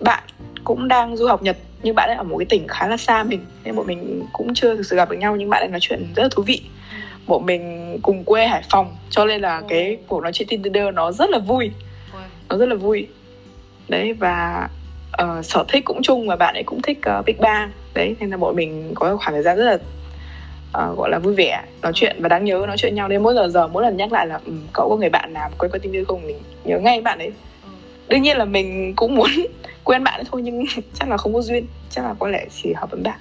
[0.00, 0.22] bạn
[0.64, 3.22] cũng đang du học Nhật nhưng bạn ấy ở một cái tỉnh khá là xa
[3.22, 5.80] mình nên bọn mình cũng chưa thực sự gặp được nhau nhưng bạn ấy nói
[5.80, 6.62] chuyện rất là thú vị.
[7.26, 11.12] Bọn mình cùng quê Hải Phòng cho nên là cái cuộc nói chuyện Tinder nó
[11.12, 11.70] rất là vui.
[12.48, 13.06] Nó rất là vui.
[13.88, 14.68] Đấy và
[15.22, 17.70] uh, sở thích cũng chung và bạn ấy cũng thích uh, Big Bang.
[17.94, 19.78] Đấy nên là bọn mình có khoảng thời gian rất là
[20.84, 23.08] uh, gọi là vui vẻ nói chuyện và đáng nhớ nói chuyện nhau.
[23.08, 25.50] Nên mỗi giờ giờ mỗi lần nhắc lại là um, cậu có người bạn nào
[25.58, 26.26] quen qua Tinder không?
[26.26, 27.32] Mình nhớ ngay bạn ấy.
[27.64, 27.68] Ừ.
[28.08, 29.30] đương nhiên là mình cũng muốn
[29.88, 32.90] quen bạn thôi nhưng chắc là không có duyên chắc là có lẽ chỉ hợp
[32.90, 33.18] với bạn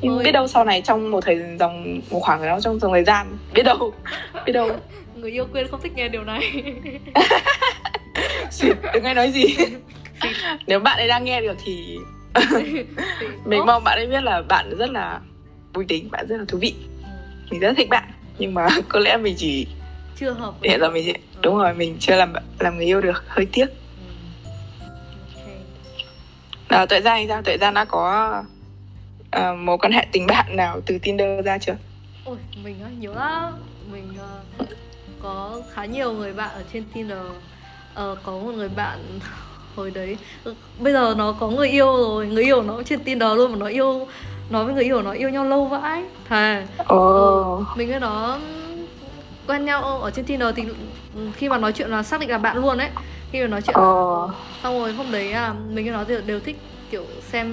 [0.00, 0.24] nhưng Ôi.
[0.24, 3.36] biết đâu sau này trong một thời dòng một khoảng đó trong dòng thời gian
[3.54, 3.92] biết đâu
[4.46, 4.70] biết đâu
[5.16, 6.42] người yêu quên không thích nghe điều này
[8.50, 9.44] Xịt, đừng nghe nói gì
[10.66, 11.96] nếu bạn ấy đang nghe được thì
[13.44, 15.20] mình mong bạn ấy biết là bạn rất là
[15.74, 16.74] vui tính bạn rất là thú vị
[17.50, 18.04] mình rất thích bạn
[18.38, 19.66] nhưng mà có lẽ mình chỉ
[20.20, 21.12] chưa hợp hiện giờ mình chỉ...
[21.12, 21.38] ừ.
[21.42, 23.66] đúng rồi mình chưa làm làm người yêu được hơi tiếc.
[26.72, 27.42] À, tuệ giang thì sao?
[27.42, 28.42] Tuệ giang đã có
[29.36, 31.76] uh, mối quan hệ tình bạn nào từ tinder ra chưa?
[32.24, 33.52] Ôi mình á nhiều lắm.
[33.92, 34.08] Mình
[34.60, 34.68] uh,
[35.22, 37.18] có khá nhiều người bạn ở trên tinder.
[37.92, 38.98] Uh, có một người bạn
[39.76, 40.16] hồi đấy
[40.78, 42.26] bây giờ nó có người yêu rồi.
[42.26, 44.06] Người yêu nó trên tinder luôn mà nó yêu
[44.50, 46.04] nói với người yêu nó yêu nhau lâu vãi.
[46.28, 46.88] Thề oh.
[46.88, 48.38] ừ, mình với nó
[49.46, 50.64] quen nhau ở trên tinder thì
[51.36, 52.88] khi mà nói chuyện là xác định là bạn luôn đấy
[53.32, 54.30] khi mà nói chuyện oh.
[54.62, 56.56] xong rồi hôm đấy à, mình với nó đều, đều thích
[56.90, 57.48] kiểu xem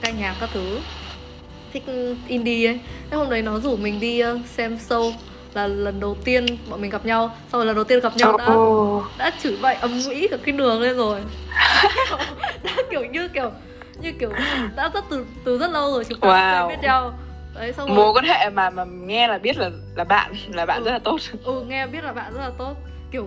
[0.00, 0.78] ca nhạc các thứ.
[1.72, 1.82] Thích
[2.28, 2.80] indie ấy.
[3.10, 5.12] Thế hôm đấy nó rủ mình đi uh, xem show
[5.54, 7.30] là lần đầu tiên bọn mình gặp nhau.
[7.52, 8.46] Sau rồi lần đầu tiên gặp nhau đã
[9.18, 11.20] đã chửi bậy ầm ĩ cả cái đường lên rồi.
[12.62, 13.50] Đã kiểu như kiểu
[14.00, 14.30] như kiểu
[14.76, 16.68] đã rất từ từ rất lâu rồi chúng ta wow.
[16.68, 17.12] biết nhau.
[17.54, 20.66] Đấy xong rồi mối quan hệ mà mà nghe là biết là là bạn là
[20.66, 20.84] bạn ừ.
[20.84, 21.16] rất là tốt.
[21.44, 22.74] Ừ nghe biết là bạn rất là tốt.
[23.12, 23.26] Kiểu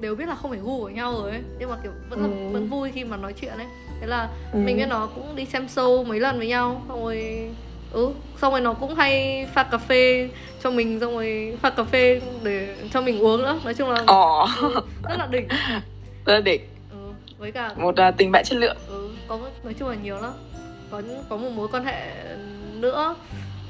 [0.00, 1.40] đều biết là không phải gu của nhau rồi ấy.
[1.58, 2.52] Nhưng mà kiểu vẫn là, ừ.
[2.52, 3.66] vẫn vui khi mà nói chuyện ấy.
[4.00, 4.58] Thế là ừ.
[4.58, 7.48] mình với nó cũng đi xem show mấy lần với nhau xong rồi
[7.92, 10.28] ừ xong rồi nó cũng hay pha cà phê
[10.62, 13.60] cho mình xong rồi pha cà phê để cho mình uống nữa.
[13.64, 14.04] Nói chung là
[14.60, 15.48] ừ, rất là đỉnh.
[16.26, 16.60] Rất là đỉnh.
[16.90, 16.96] Ừ,
[17.38, 18.76] với cả một uh, tình bạn chất lượng.
[18.88, 20.32] Ừ, có nói chung là nhiều lắm.
[20.90, 22.10] Có có một mối quan hệ
[22.74, 23.14] nữa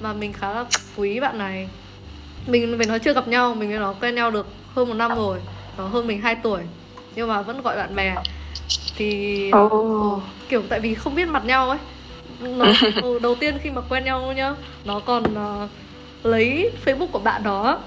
[0.00, 0.64] mà mình khá là
[0.96, 1.68] quý bạn này.
[2.46, 5.16] Mình với nó chưa gặp nhau mình với nó quen nhau được hơn một năm
[5.16, 5.38] rồi
[5.78, 6.60] nó hơn mình 2 tuổi
[7.16, 8.14] nhưng mà vẫn gọi bạn bè.
[8.96, 10.22] Thì oh.
[10.48, 11.78] kiểu tại vì không biết mặt nhau ấy.
[12.40, 12.66] Nó
[13.02, 15.70] ừ, đầu tiên khi mà quen nhau nhá nó còn uh,
[16.22, 17.78] lấy facebook của bạn đó.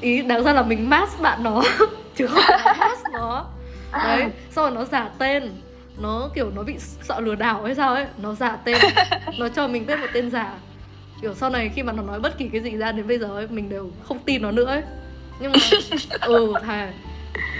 [0.00, 1.62] Ý đáng ra là mình mask bạn nó
[2.16, 3.44] chứ không phải mask nó.
[3.92, 5.52] Đấy sau rồi nó giả tên.
[5.98, 8.76] Nó kiểu nó bị sợ lừa đảo hay sao ấy nó giả tên.
[9.38, 10.52] Nó cho mình biết một tên giả.
[11.22, 13.26] Kiểu sau này khi mà nó nói bất kỳ cái gì ra đến bây giờ
[13.26, 14.82] ấy mình đều không tin nó nữa ấy
[15.40, 15.58] nhưng mà
[16.20, 16.92] ừ thà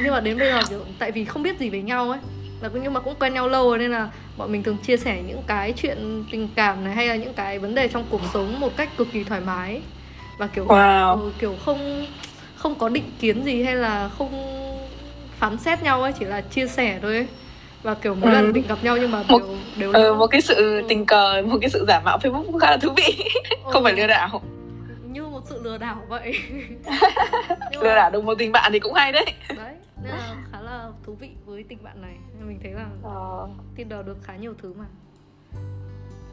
[0.02, 2.18] nhưng mà đến bây giờ kiểu tại vì không biết gì về nhau ấy
[2.62, 5.22] là nhưng mà cũng quen nhau lâu rồi nên là bọn mình thường chia sẻ
[5.26, 8.60] những cái chuyện tình cảm này hay là những cái vấn đề trong cuộc sống
[8.60, 9.80] một cách cực kỳ thoải mái
[10.38, 11.20] và kiểu wow.
[11.20, 12.06] ừ, kiểu không
[12.54, 14.30] không có định kiến gì hay là không
[15.38, 17.26] phán xét nhau ấy chỉ là chia sẻ thôi ấy
[17.82, 18.34] và kiểu mỗi ừ.
[18.34, 20.82] lần định gặp nhau nhưng mà một, đều đều ừ, một cái sự ừ.
[20.88, 23.24] tình cờ một cái sự giả mạo facebook cũng khá là thú vị
[23.64, 23.70] ừ.
[23.72, 24.42] không phải lừa đảo
[25.44, 26.34] sự lừa đảo vậy.
[27.82, 29.26] Lừa đảo được một tình bạn thì cũng hay đấy.
[29.56, 32.14] Đấy nên là khá là thú vị với tình bạn này.
[32.38, 33.48] Nên mình thấy là ờ.
[33.76, 34.84] Tinder được khá nhiều thứ mà.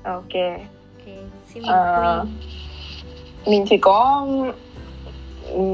[0.04, 0.34] Ok.
[1.06, 1.16] Ok
[1.54, 2.28] xin mời uh,
[3.46, 4.28] mình thì có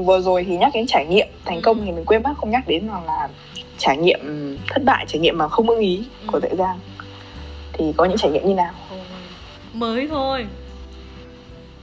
[0.04, 1.82] vừa rồi thì nhắc đến trải nghiệm thành công ừ.
[1.86, 3.28] thì mình quên mất không nhắc đến rằng là
[3.78, 4.20] trải nghiệm
[4.70, 6.28] thất bại trải nghiệm mà không ưng ý ừ.
[6.32, 6.78] của Tuệ Giang.
[7.72, 8.72] Thì có những trải nghiệm như nào?
[9.72, 10.46] Mới thôi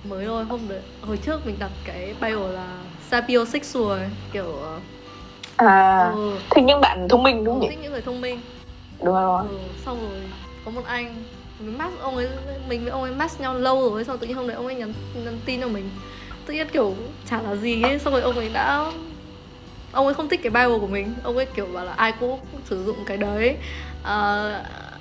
[0.10, 2.78] mới thôi hôm đấy hồi trước mình đặt cái bio là
[3.10, 4.00] sapiosexual
[4.34, 4.80] kiểu ờ,
[5.56, 6.38] à ừ.
[6.50, 8.40] thích những bạn thông minh đúng không ừ, thích những người thông minh
[9.04, 10.20] đúng rồi ừ, xong rồi
[10.66, 11.16] có một anh
[11.60, 12.28] mình match ông ấy
[12.68, 14.76] mình với ông ấy match nhau lâu rồi xong tự nhiên hôm đấy ông ấy
[14.76, 14.94] nhắn
[15.26, 15.90] nhắn tin cho mình
[16.46, 16.96] tự nhiên kiểu
[17.30, 18.92] chả là gì ấy xong rồi ông ấy đã
[19.92, 22.40] ông ấy không thích cái bible của mình ông ấy kiểu bảo là ai cũng
[22.66, 23.58] sử dụng cái đấy
[24.04, 24.50] à,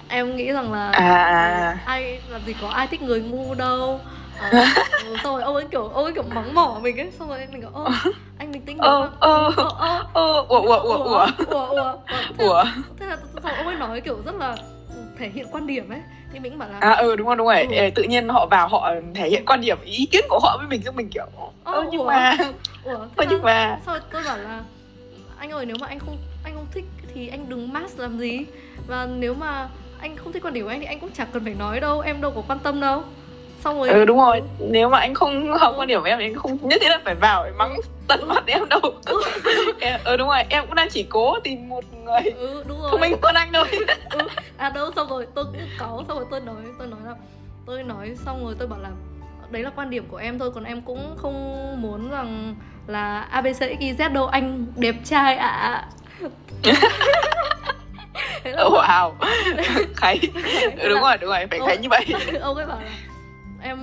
[0.08, 1.14] em nghĩ rằng là à.
[1.24, 1.78] à.
[1.84, 4.00] ai làm gì có ai thích người ngu đâu
[4.40, 4.74] à,
[5.22, 7.60] xong rồi ông ấy kiểu ông ấy kiểu mắng mỏ mình ấy xong rồi mình
[7.60, 7.84] kiểu ơ
[8.38, 9.50] anh bình tĩnh ơ ơ
[10.12, 11.26] ơ ủa ủa ủa ủa ủa.
[11.46, 11.94] ủa
[12.38, 12.64] ủa.
[13.00, 14.56] Thế là xong ông ấy nói kiểu rất là
[15.18, 16.00] thể hiện quan điểm ấy.
[16.32, 17.62] Thì mình bảo là à ừ đúng rồi đúng rồi.
[17.62, 17.90] Ừ.
[17.94, 20.82] tự nhiên họ vào họ thể hiện quan điểm ý kiến của họ với mình
[20.84, 21.26] cho mình kiểu
[21.64, 22.36] ơ nhưng mà
[23.16, 24.62] ơ nhưng mà sao tôi bảo là
[25.38, 28.46] anh ơi nếu mà anh không anh không thích thì anh đừng mask làm gì.
[28.86, 29.68] Và nếu mà
[30.00, 32.00] anh không thích quan điểm của anh thì anh cũng chẳng cần phải nói đâu
[32.00, 33.02] em đâu có quan tâm đâu
[33.64, 35.72] xong rồi ừ đúng rồi nếu mà anh không ừ.
[35.76, 37.76] quan điểm của em thì anh không nhất thiết là phải vào để mắng
[38.08, 38.26] tận ừ.
[38.26, 39.22] mặt em đâu ừ.
[40.04, 42.90] ừ đúng rồi em cũng đang chỉ cố tìm một người ừ, đúng rồi.
[42.90, 43.66] thông minh hơn anh thôi
[44.10, 44.18] ừ.
[44.56, 47.14] à đâu xong rồi tôi cũng cáu xong rồi tôi nói tôi nói là
[47.66, 48.90] tôi nói xong rồi tôi bảo là
[49.50, 51.34] đấy là quan điểm của em thôi còn em cũng không
[51.82, 52.54] muốn rằng
[52.86, 55.48] là abc xyz đâu anh đẹp trai ạ
[56.62, 56.78] à.
[58.44, 59.12] thế là wow
[59.96, 60.18] khái
[60.88, 62.06] đúng rồi đúng rồi phải khái như vậy
[62.40, 62.90] ông ấy bảo là
[63.64, 63.78] em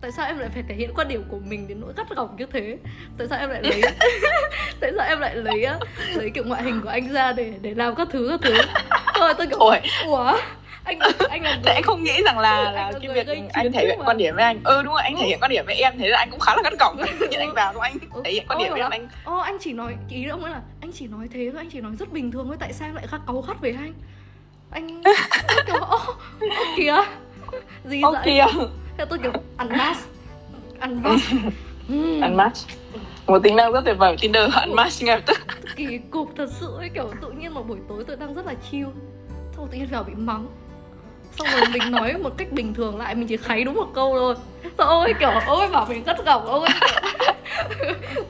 [0.00, 2.36] tại sao em lại phải thể hiện quan điểm của mình đến nỗi gắt gỏng
[2.38, 2.76] như thế?
[3.18, 3.82] Tại sao em lại lấy
[4.80, 5.66] tại sao em lại lấy
[6.14, 8.54] lấy kiểu ngoại hình của anh ra để để làm các thứ các thứ?
[9.14, 9.80] Thôi tôi kiểu Ôi.
[10.06, 10.36] ủa
[10.84, 10.98] anh
[11.30, 14.18] anh là tại anh không nghĩ rằng là là cái việc anh thể hiện quan
[14.18, 14.60] điểm với anh.
[14.64, 16.56] Ừ đúng rồi anh thể hiện quan điểm với em thế là anh cũng khá
[16.56, 16.96] là gắt gỏng.
[17.30, 19.94] Nhưng anh vào anh thể hiện quan điểm với em anh ô anh chỉ nói
[20.08, 22.46] ý ông ấy là anh chỉ nói thế thôi anh chỉ nói rất bình thường
[22.46, 23.92] thôi tại sao em lại khắc cáu gắt với anh?
[24.70, 25.02] Anh
[25.66, 25.98] kiểu ô
[26.76, 26.94] kìa
[27.84, 28.46] gì ô kìa.
[28.96, 29.98] Theo tôi kiểu ăn match
[30.78, 31.22] ăn match
[32.22, 32.56] ăn match
[33.26, 35.38] một tính năng rất tuyệt vời Tinder ăn match ngay lập tức.
[35.76, 38.54] Kỳ cục thật sự ấy kiểu tự nhiên một buổi tối tôi đang rất là
[38.70, 38.86] chill.
[39.56, 40.46] Xong tự nhiên vào bị mắng.
[41.38, 44.16] Xong rồi mình nói một cách bình thường lại mình chỉ kháy đúng một câu
[44.18, 44.34] thôi.
[44.78, 46.68] Xong ôi kiểu ôi bảo mình cất gỏng ôi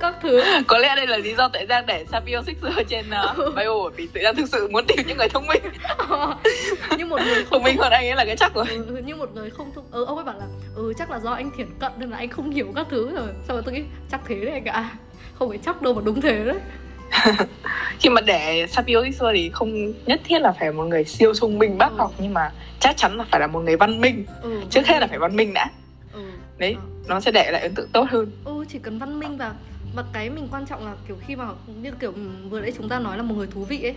[0.01, 0.43] các thứ.
[0.67, 3.05] Có lẽ đây là lý do tại Giang để Sapio Sixer trên
[3.47, 5.63] uh, bio vì tự Giang thực sự muốn tìm những người thông minh
[7.05, 8.67] nhưng một người không minh hơn anh ấy là cái chắc rồi.
[8.69, 11.31] Ừ, nhưng một người không thông ừ, ông ấy bảo là ừ chắc là do
[11.31, 13.27] anh thiển cận nên là anh không hiểu các thứ rồi.
[13.49, 14.91] Xong rồi tôi nghĩ chắc thế đấy anh ạ.
[15.35, 16.59] Không phải chắc đâu mà đúng thế đấy.
[18.01, 21.59] Khi mà để Sapio Sixer thì không nhất thiết là phải một người siêu thông
[21.59, 21.97] minh bác ừ.
[21.99, 24.25] học nhưng mà chắc chắn là phải là một người văn minh.
[24.43, 25.71] Ừ, trước hết là phải văn minh đã.
[26.13, 26.21] Ừ.
[26.59, 27.07] đấy ừ.
[27.09, 28.31] nó sẽ để lại ấn tượng tốt hơn.
[28.45, 29.55] Ừ chỉ cần văn minh và
[29.95, 31.45] và cái mình quan trọng là kiểu khi mà
[31.83, 32.13] như kiểu
[32.51, 33.95] vừa nãy chúng ta nói là một người thú vị ấy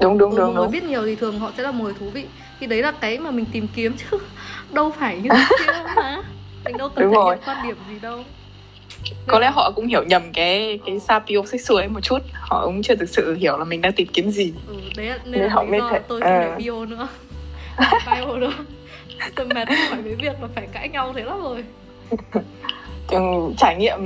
[0.00, 0.54] đúng đúng ừ, đúng đúng.
[0.54, 2.24] người biết nhiều thì thường họ sẽ là một người thú vị.
[2.60, 4.18] Thì đấy là cái mà mình tìm kiếm chứ.
[4.72, 6.22] Đâu phải như thế mà.
[6.64, 8.24] Mình đâu cần thể hiện quan điểm gì đâu.
[9.26, 12.18] Có lẽ họ cũng hiểu nhầm cái cái sapiosexual ấy một chút.
[12.32, 14.52] Họ cũng chưa thực sự hiểu là mình đang tìm kiếm gì.
[14.68, 16.00] Ừ, đấy nên, nên là họ do thể...
[16.08, 16.56] tôi không à.
[16.58, 17.08] bio nữa.
[18.06, 18.52] Bio nữa.
[19.34, 21.64] Tôi mệt khỏi với việc là phải cãi nhau thế lắm rồi.
[23.58, 23.98] Trải nghiệm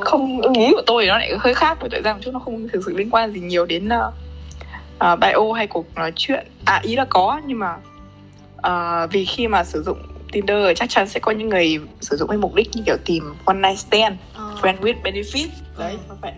[0.00, 2.38] không ưng ý của tôi nó lại hơi khác bởi tại ra một chút nó
[2.38, 3.88] không thực sự liên quan gì nhiều đến
[4.96, 7.76] uh, uh, bio hay cuộc nói chuyện à ý là có nhưng mà
[8.56, 9.98] uh, vì khi mà sử dụng
[10.32, 13.34] Tinder chắc chắn sẽ có những người sử dụng với mục đích như kiểu tìm
[13.44, 14.64] one night stand, uh.
[14.64, 16.20] friend with benefit đấy uh.
[16.20, 16.32] vậy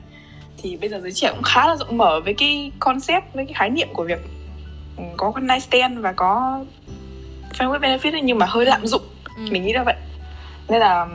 [0.63, 3.55] thì bây giờ giới trẻ cũng khá là rộng mở với cái concept với cái
[3.55, 4.19] khái niệm của việc
[4.97, 6.65] ừ, có one night stand và có
[7.59, 9.03] friend with benefit ấy, nhưng mà hơi lạm dụng
[9.37, 9.43] ừ.
[9.51, 9.97] mình nghĩ là vậy
[10.69, 11.07] nên là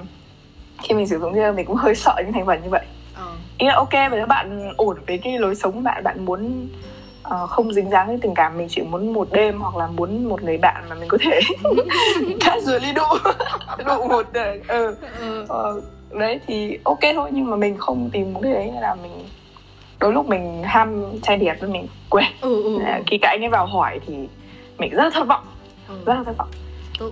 [0.83, 3.37] khi mình sử dụng Tinder mình cũng hơi sợ những thành phần như vậy uh.
[3.57, 6.67] ý là ok và nếu bạn ổn với cái lối sống của bạn bạn muốn
[7.27, 10.29] uh, không dính dáng với tình cảm mình chỉ muốn một đêm hoặc là muốn
[10.29, 11.39] một người bạn mà mình có thể
[12.39, 13.31] casually đụ
[13.85, 14.95] đụ một đời ừ.
[15.19, 15.41] ừ.
[15.43, 19.11] Uh, đấy thì ok thôi nhưng mà mình không tìm một cái đấy là mình
[19.99, 22.79] đôi lúc mình ham trai đẹp với mình quên ừ, ừ.
[23.07, 24.13] khi các anh ấy vào hỏi thì
[24.77, 25.43] mình rất là thất vọng
[25.87, 25.95] ừ.
[26.05, 26.49] rất là thất vọng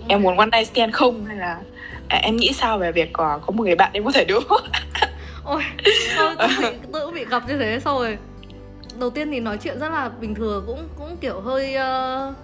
[0.08, 1.58] em muốn one night stand không hay là
[2.08, 4.43] à, em nghĩ sao về việc có, có một người bạn em có thể đúng
[5.43, 5.62] ôi
[6.17, 8.17] tôi, tôi, bị, tôi cũng bị gặp như thế xong rồi
[8.99, 12.36] đầu tiên thì nói chuyện rất là bình thường cũng cũng kiểu hơi uh,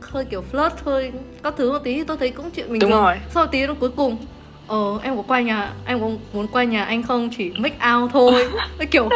[0.00, 1.12] hơi kiểu flirt hơi
[1.42, 1.94] các thứ một tí.
[1.94, 3.02] Thì tôi thấy cũng chuyện bình Đúng thường.
[3.02, 3.16] rồi.
[3.30, 4.16] sau tí nó cuối cùng
[4.66, 7.30] ờ em có qua nhà em có muốn qua nhà anh không?
[7.36, 8.48] Chỉ make out thôi.
[8.78, 9.08] Cái kiểu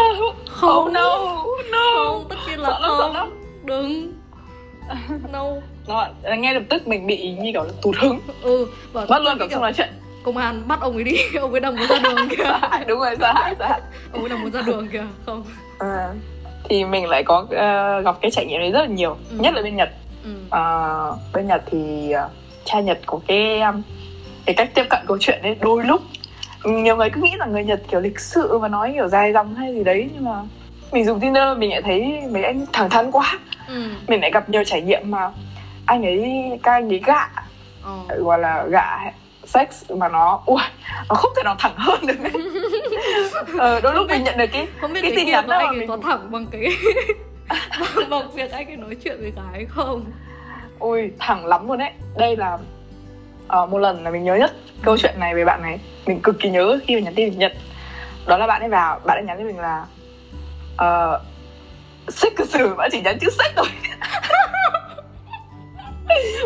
[0.50, 0.86] không.
[0.86, 1.18] Oh, no.
[1.70, 1.94] No.
[1.96, 3.30] Không tất nhiên là sợ không.
[3.64, 4.12] đừng
[5.32, 5.44] no.
[5.86, 8.20] Nó nghe lập tức mình bị như kiểu là tụt hứng.
[8.42, 9.88] Ừ bảo mất luôn cảm xúc nói chuyện.
[10.24, 11.16] công an bắt ông ấy đi.
[11.40, 12.58] Ông ấy đang muốn ra đường kìa.
[12.86, 13.80] Đúng rồi sao sao
[14.12, 15.04] ông ấy đang muốn ra đường kìa.
[15.26, 15.44] Không.
[15.78, 16.08] À
[16.68, 19.36] thì mình lại có uh, gặp cái trải nghiệm đấy rất là nhiều ừ.
[19.40, 19.90] nhất là bên nhật
[20.24, 20.30] ừ.
[20.46, 22.30] uh, bên nhật thì uh,
[22.64, 23.82] cha nhật có cái um,
[24.46, 26.00] cái cách tiếp cận câu chuyện ấy đôi lúc
[26.64, 29.54] nhiều người cứ nghĩ là người nhật kiểu lịch sự và nói kiểu dài dòng
[29.54, 30.42] hay gì đấy nhưng mà
[30.92, 33.82] mình dùng tinder mình lại thấy mấy anh thẳng thắn quá ừ.
[34.08, 35.30] mình lại gặp nhiều trải nghiệm mà
[35.86, 37.28] anh ấy các anh ấy gạ
[37.84, 38.22] ừ.
[38.22, 39.12] gọi là gạ
[39.44, 40.62] sex mà nó ui
[41.08, 42.14] nó không thể nào thẳng hơn được
[43.58, 45.76] ờ, đôi lúc mình nhận được cái không biết cái tin nhắn đó anh ấy
[45.76, 45.88] mình...
[45.88, 46.68] có thẳng bằng cái
[47.80, 50.04] bằng, bằng việc anh ấy nói chuyện với gái không?
[50.78, 52.58] Ui thẳng lắm luôn đấy đây là
[53.62, 54.52] uh, một lần là mình nhớ nhất
[54.82, 55.80] câu chuyện này về bạn này.
[56.06, 57.52] Mình cực kỳ nhớ khi mà nhắn tin nhật.
[58.26, 59.86] Đó là bạn ấy vào bạn ấy nhắn cho mình là
[60.72, 61.20] uh,
[62.08, 63.66] sách cơ sử bạn chỉ nhắn chữ sách thôi.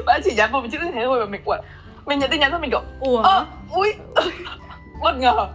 [0.07, 1.61] Bạn chỉ nhắn một chữ như thế thôi mà mình quẩn.
[2.07, 3.45] Mình nhận tin nhắn cho mình kiểu ủa?
[3.71, 3.95] Ui
[5.03, 5.49] bất ngờ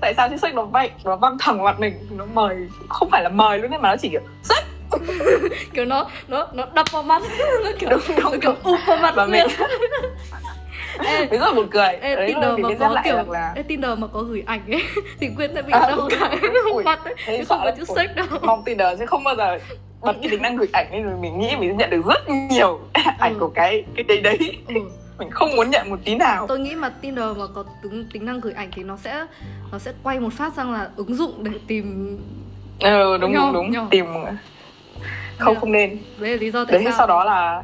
[0.00, 2.08] tại sao chiếc sách nó vậy nó văng thẳng mặt mình?
[2.10, 2.56] Nó mời
[2.88, 4.64] không phải là mời luôn đấy mà nó chỉ kiểu sách
[5.74, 7.22] kiểu nó nó nó đập vào mắt
[7.64, 9.46] nó kiểu đúng, đúng, nó kiểu ụp vào mặt mình
[10.98, 11.92] Ê, rất là buồn cười.
[12.00, 13.52] Ê, Đấy Tinder mà có kiểu là...
[13.56, 14.82] Ê, Tinder mà có gửi ảnh ấy
[15.20, 16.40] thì Quyên sẽ bị à, đau cái
[16.84, 17.44] mặt ấy.
[17.44, 18.26] Không có chữ sách đâu.
[18.42, 19.58] Mong Tinder sẽ không bao giờ
[20.00, 22.80] bật cái tính năng gửi ảnh nên mình nghĩ mình sẽ nhận được rất nhiều
[23.18, 23.40] ảnh ừ.
[23.40, 24.58] của cái cái đấy đấy.
[24.68, 24.74] Ừ
[25.18, 26.46] mình không muốn nhận một tí nào.
[26.46, 29.26] Tôi nghĩ mà Tinder mà có tính tính năng gửi ảnh thì nó sẽ
[29.72, 32.18] nó sẽ quay một phát sang là ứng dụng để tìm
[32.80, 33.86] ừ đúng Nhau, đúng đúng nhau.
[33.90, 34.06] tìm.
[35.38, 35.98] Không không nên.
[36.18, 36.94] Đấy là lý do tại đấy sao.
[36.98, 37.62] sau đó là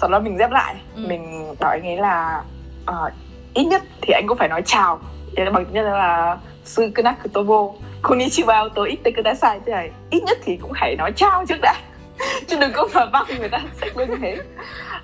[0.00, 0.74] sau đó mình dép lại.
[0.96, 1.06] Ừ.
[1.08, 2.42] mình bảo anh ấy là
[2.86, 3.10] ờ,
[3.54, 5.00] ít nhất thì anh cũng phải nói chào.
[5.36, 7.68] Thế là bằng tiếng Nhật là sư kunak kutobo
[8.02, 11.74] konnichiwa to itte kudasai thế này ít nhất thì cũng hãy nói chào trước đã.
[12.46, 13.60] Chứ đừng có mà văng người ta
[13.96, 14.36] lên như thế.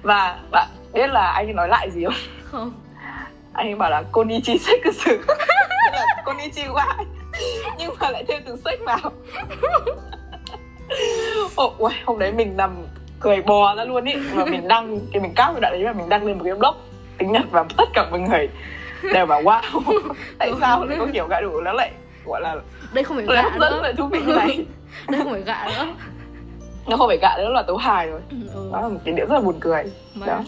[0.02, 2.14] Và bạn biết là anh ấy nói lại gì không?
[2.44, 2.72] Không.
[3.52, 7.04] Anh ấy bảo là konnichi sekusu Tức là konnichiwa
[7.78, 9.12] nhưng mà lại thêm từ sách vào.
[11.56, 12.70] Ồ, uầy, hôm đấy mình nằm
[13.20, 14.14] cười bò ra luôn ý.
[14.34, 16.54] Và mình đăng cái mình cáp cái đoạn đấy và mình đăng lên một cái
[16.54, 16.74] blog
[17.18, 18.48] tiếng nhật và tất cả mọi người
[19.12, 19.60] đều bảo wow
[20.38, 21.90] tại sao lại có kiểu gạ đủ nó lại
[22.26, 22.56] gọi là
[22.92, 24.66] đây không phải gạ hấp dẫn lại thú vị này.
[25.08, 25.86] Đây không phải gạ nữa.
[26.86, 28.20] Nó không phải gạ nữa là tấu hài rồi.
[28.30, 28.68] Ừ, ừ.
[28.72, 29.84] đó là một cái điểm rất là buồn cười.
[30.14, 30.40] Mà- đó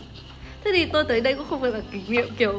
[0.67, 2.53] thế thì tôi thấy đây cũng không phải là kỷ niệm kiểu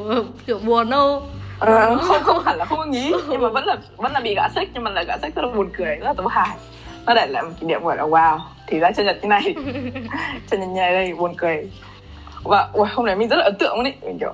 [0.45, 1.23] kiểu buồn đâu.
[1.59, 4.35] Ờ, không không hẳn là không ưng ý nhưng mà vẫn là vẫn là bị
[4.35, 6.57] gã xích nhưng mà là gã xích rất là buồn cười rất là tấu hài.
[7.05, 8.39] Nó lại một kỷ niệm gọi là wow.
[8.67, 9.55] Thì ra chân nhật như này.
[10.51, 11.71] Chân nhật như này đây buồn cười.
[12.43, 14.33] Và ui, hôm nay mình rất là ấn tượng ý mình kiểu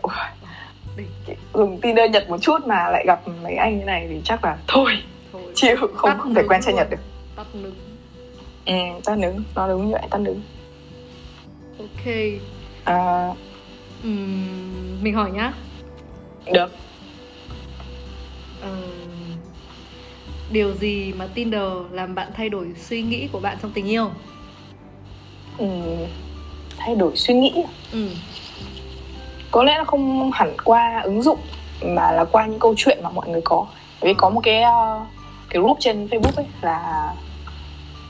[1.53, 4.57] dùng Tinder Nhật một chút mà lại gặp mấy anh như này thì chắc là
[4.67, 4.91] thôi.
[5.33, 5.41] Thôi.
[5.55, 6.75] Chịu không Tắt không thể quen luôn.
[6.75, 6.97] Nhật được.
[7.35, 7.73] Tắt nướng.
[8.65, 8.73] Ừ,
[9.05, 9.43] tắt nướng.
[9.55, 10.41] Nó đúng như vậy tắt nướng.
[11.79, 12.13] Ok.
[12.83, 13.29] À,
[15.01, 15.53] Mình hỏi nhá.
[16.53, 16.71] Được.
[18.61, 18.77] Ờ,
[20.51, 24.11] điều gì mà Tinder làm bạn thay đổi suy nghĩ của bạn trong tình yêu?
[25.57, 25.67] Ừ,
[26.77, 27.53] thay đổi suy nghĩ
[27.91, 28.09] ừ
[29.53, 31.39] có lẽ là không hẳn qua ứng dụng
[31.81, 33.65] mà là qua những câu chuyện mà mọi người có.
[34.01, 35.07] Vì có một cái uh,
[35.49, 37.13] cái group trên facebook ấy là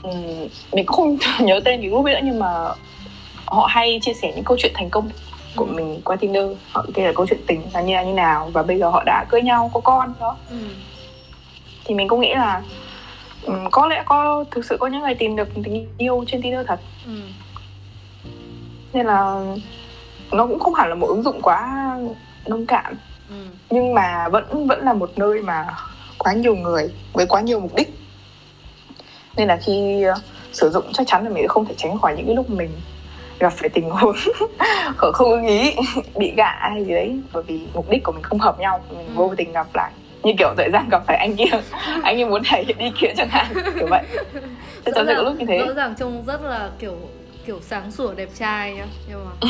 [0.02, 2.48] um, mình cũng không nhớ tên cái group ấy nữa nhưng mà
[3.46, 5.08] họ hay chia sẻ những câu chuyện thành công
[5.56, 5.72] của Ừ.
[5.72, 8.62] mình qua tinder họ kể là câu chuyện tình là như là như nào và
[8.62, 10.36] bây giờ họ đã cưới nhau có con đó.
[10.50, 10.56] Ừ.
[11.84, 12.62] Thì mình cũng nghĩ là
[13.46, 16.66] um, có lẽ có thực sự có những người tìm được tình yêu trên tinder
[16.66, 16.80] thật.
[17.06, 17.12] Ừ.
[18.92, 19.44] Nên là
[20.32, 21.90] nó cũng không hẳn là một ứng dụng quá
[22.46, 22.94] nông cạn.
[23.28, 23.34] Ừ.
[23.70, 25.66] Nhưng mà vẫn vẫn là một nơi mà
[26.18, 27.98] quá nhiều người với quá nhiều mục đích.
[29.36, 30.14] Nên là khi ờ,
[30.52, 32.70] sử dụng chắc chắn là mình không thể tránh khỏi những cái lúc mình
[33.38, 34.16] gặp phải tình huống
[34.96, 35.74] không không ưng ý
[36.16, 37.18] bị gạ hay gì đấy.
[37.32, 39.92] Bởi vì mục đích của mình không hợp nhau mình vô tình gặp lại.
[40.22, 41.44] Như kiểu thời gian gặp phải anh kia
[42.02, 44.02] anh ấy muốn thể hiện ý kiến chẳng hạn kiểu vậy.
[44.94, 45.58] Chắn sẽ có lúc như thế.
[45.58, 46.96] rõ ràng trông rất là kiểu
[47.46, 49.48] kiểu sáng sủa đẹp trai nhá nhưng mà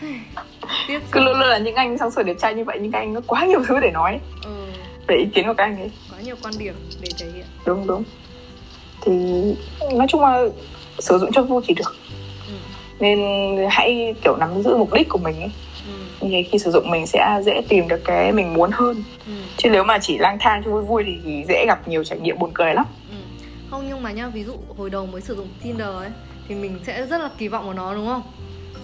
[1.10, 3.14] cứ luôn luôn là những anh sáng sủa đẹp trai như vậy nhưng các anh
[3.14, 4.20] có quá nhiều thứ để nói.
[4.44, 4.50] Ừ,
[5.06, 5.90] về ý kiến của các anh ấy.
[6.10, 7.44] Quá nhiều quan điểm để thể hiện.
[7.66, 8.04] Đúng đúng.
[9.00, 9.12] Thì
[9.94, 10.44] nói chung là
[10.98, 11.96] sử dụng cho vui thì được
[13.00, 13.18] nên
[13.70, 15.50] hãy kiểu nắm giữ mục đích của mình ấy.
[16.20, 19.02] Ừ, như thế khi sử dụng mình sẽ dễ tìm được cái mình muốn hơn.
[19.26, 22.04] Ừ, chứ nếu mà chỉ lang thang cho vui vui thì, thì dễ gặp nhiều
[22.04, 22.84] trải nghiệm buồn cười lắm.
[23.10, 23.16] Ừ.
[23.70, 26.08] không nhưng mà nhá ví dụ hồi đầu mới sử dụng Tinder ấy
[26.48, 28.22] thì mình sẽ rất là kỳ vọng vào nó đúng không?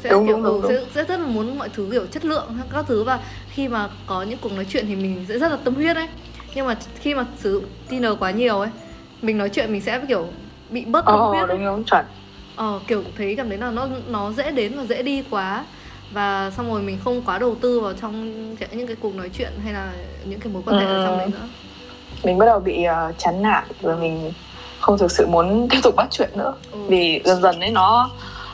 [0.02, 2.24] Sẽ Đúng, kiểu đúng, đúng, ừ, sẽ, sẽ rất là muốn mọi thứ kiểu chất
[2.24, 3.05] lượng các thứ.
[3.05, 5.96] Và khi mà có những cuộc nói chuyện thì mình sẽ rất là tâm huyết
[5.96, 6.07] ấy.
[6.55, 8.70] Nhưng mà khi mà sử dụng Tinder quá nhiều ấy
[9.22, 10.26] mình nói chuyện mình sẽ kiểu
[10.70, 11.48] bị bớt tâm ờ huyết ấy.
[11.48, 12.05] đúng đúng chuẩn
[12.57, 15.64] Ờ, kiểu thấy cảm thấy là nó nó dễ đến và dễ đi quá.
[16.11, 19.53] Và xong rồi mình không quá đầu tư vào trong những cái cuộc nói chuyện
[19.64, 19.92] hay là
[20.25, 21.33] những cái mối quan hệ ở trong đấy Ừ.
[21.33, 21.49] nữa.
[22.25, 24.33] Mình bắt đầu bị uh, chán nản và mình
[24.81, 26.55] không thực sự muốn tiếp tục bắt chuyện nữa.
[26.73, 26.79] Ừ.
[26.88, 28.11] vì dần dần ấy nó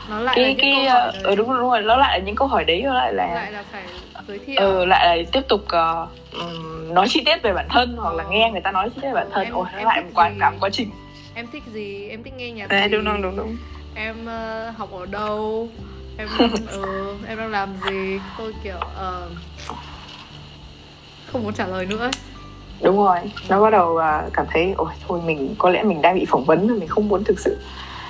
[0.09, 1.95] nó lại là cái những cái câu hỏi ờ, ừ, đúng rồi, đúng rồi nó
[1.97, 3.83] lại là những câu hỏi đấy nó lại là lại là phải
[4.27, 4.61] giới thiệu.
[4.61, 8.23] Ừ, lại là tiếp tục ờ, ừm, nói chi tiết về bản thân hoặc là
[8.23, 8.29] Ờ.
[8.29, 9.43] nghe người ta nói chi tiết về bản thân.
[9.43, 10.35] Em- ôi em lại một quá gì?
[10.39, 10.89] cả một quá trình.
[11.33, 12.07] Em thích gì?
[12.09, 12.87] Em thích nghe nhạc đấy gì?
[12.91, 13.57] đúng đúng đúng đúng
[13.95, 15.69] em ờ, học ở đâu
[16.17, 16.29] em
[16.71, 19.29] ừ, em đang làm gì tôi kiểu ờ,
[21.31, 22.11] không muốn trả lời nữa ấy.
[22.81, 23.17] đúng rồi
[23.49, 26.43] nó bắt đầu à, cảm thấy ôi thôi mình có lẽ mình đang bị phỏng
[26.45, 27.57] vấn mình không muốn thực sự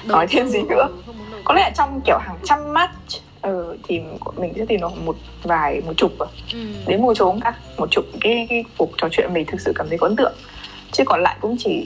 [0.07, 0.87] Đầu Nói thêm gì nữa?
[1.43, 2.93] có lẽ trong kiểu hàng trăm match
[3.41, 3.99] ừ, thì
[4.37, 6.59] mình sẽ tìm được một vài một chục à, ừ.
[6.87, 9.89] đến một số cả một chục cái cái cuộc trò chuyện mình thực sự cảm
[9.89, 10.33] thấy có ấn tượng
[10.91, 11.85] chứ còn lại cũng chỉ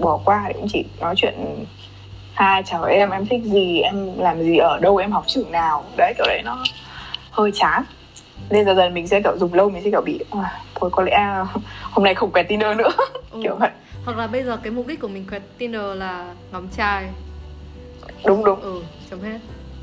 [0.00, 1.34] bỏ qua cũng chỉ nói chuyện
[2.34, 3.80] hai chào em em thích gì?
[3.80, 4.96] Em làm gì ở đâu?
[4.96, 5.84] Em học trường nào?
[5.96, 6.64] Đấy kiểu đấy nó
[7.30, 7.82] hơi chán.
[8.50, 11.02] Nên dần dần mình sẽ kiểu dùng lâu mình sẽ kiểu bị "À, thôi có
[11.02, 11.44] lẽ
[11.90, 12.90] hôm nay không quẹt Tinder nữa.
[13.34, 13.40] Ừ.
[13.42, 13.70] kiểu vậy.
[14.04, 17.04] Hoặc là bây giờ cái mục đích của mình quẹt Tinder là ngắm trai.
[18.26, 18.60] Đúng đúng.
[18.60, 19.38] Ừ chấm hết.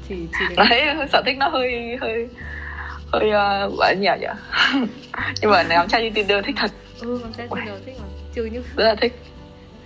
[0.10, 2.28] Chỉ chỉ để đấy sở thích nó hơi hơi
[3.12, 4.28] hơi uh, gọi là nhỉ nhỉ?
[5.42, 6.72] Nhưng mà ngắm trai trên Tinder thích thật.
[7.02, 8.06] Ừ ngắm trai Tinder thích mà.
[8.36, 9.14] Trừ những rất là thích.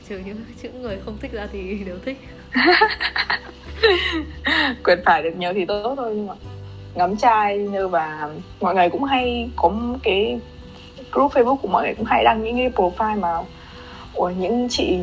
[0.09, 2.17] Trừ những những người không thích ra thì đều thích
[4.83, 6.33] quyền phải được nhiều thì tốt thôi nhưng mà
[6.95, 8.29] ngắm trai như và
[8.61, 9.71] mọi người cũng hay có
[10.03, 10.39] cái
[11.11, 13.29] group Facebook của mọi người cũng hay đăng những cái profile mà
[14.13, 14.97] của những chị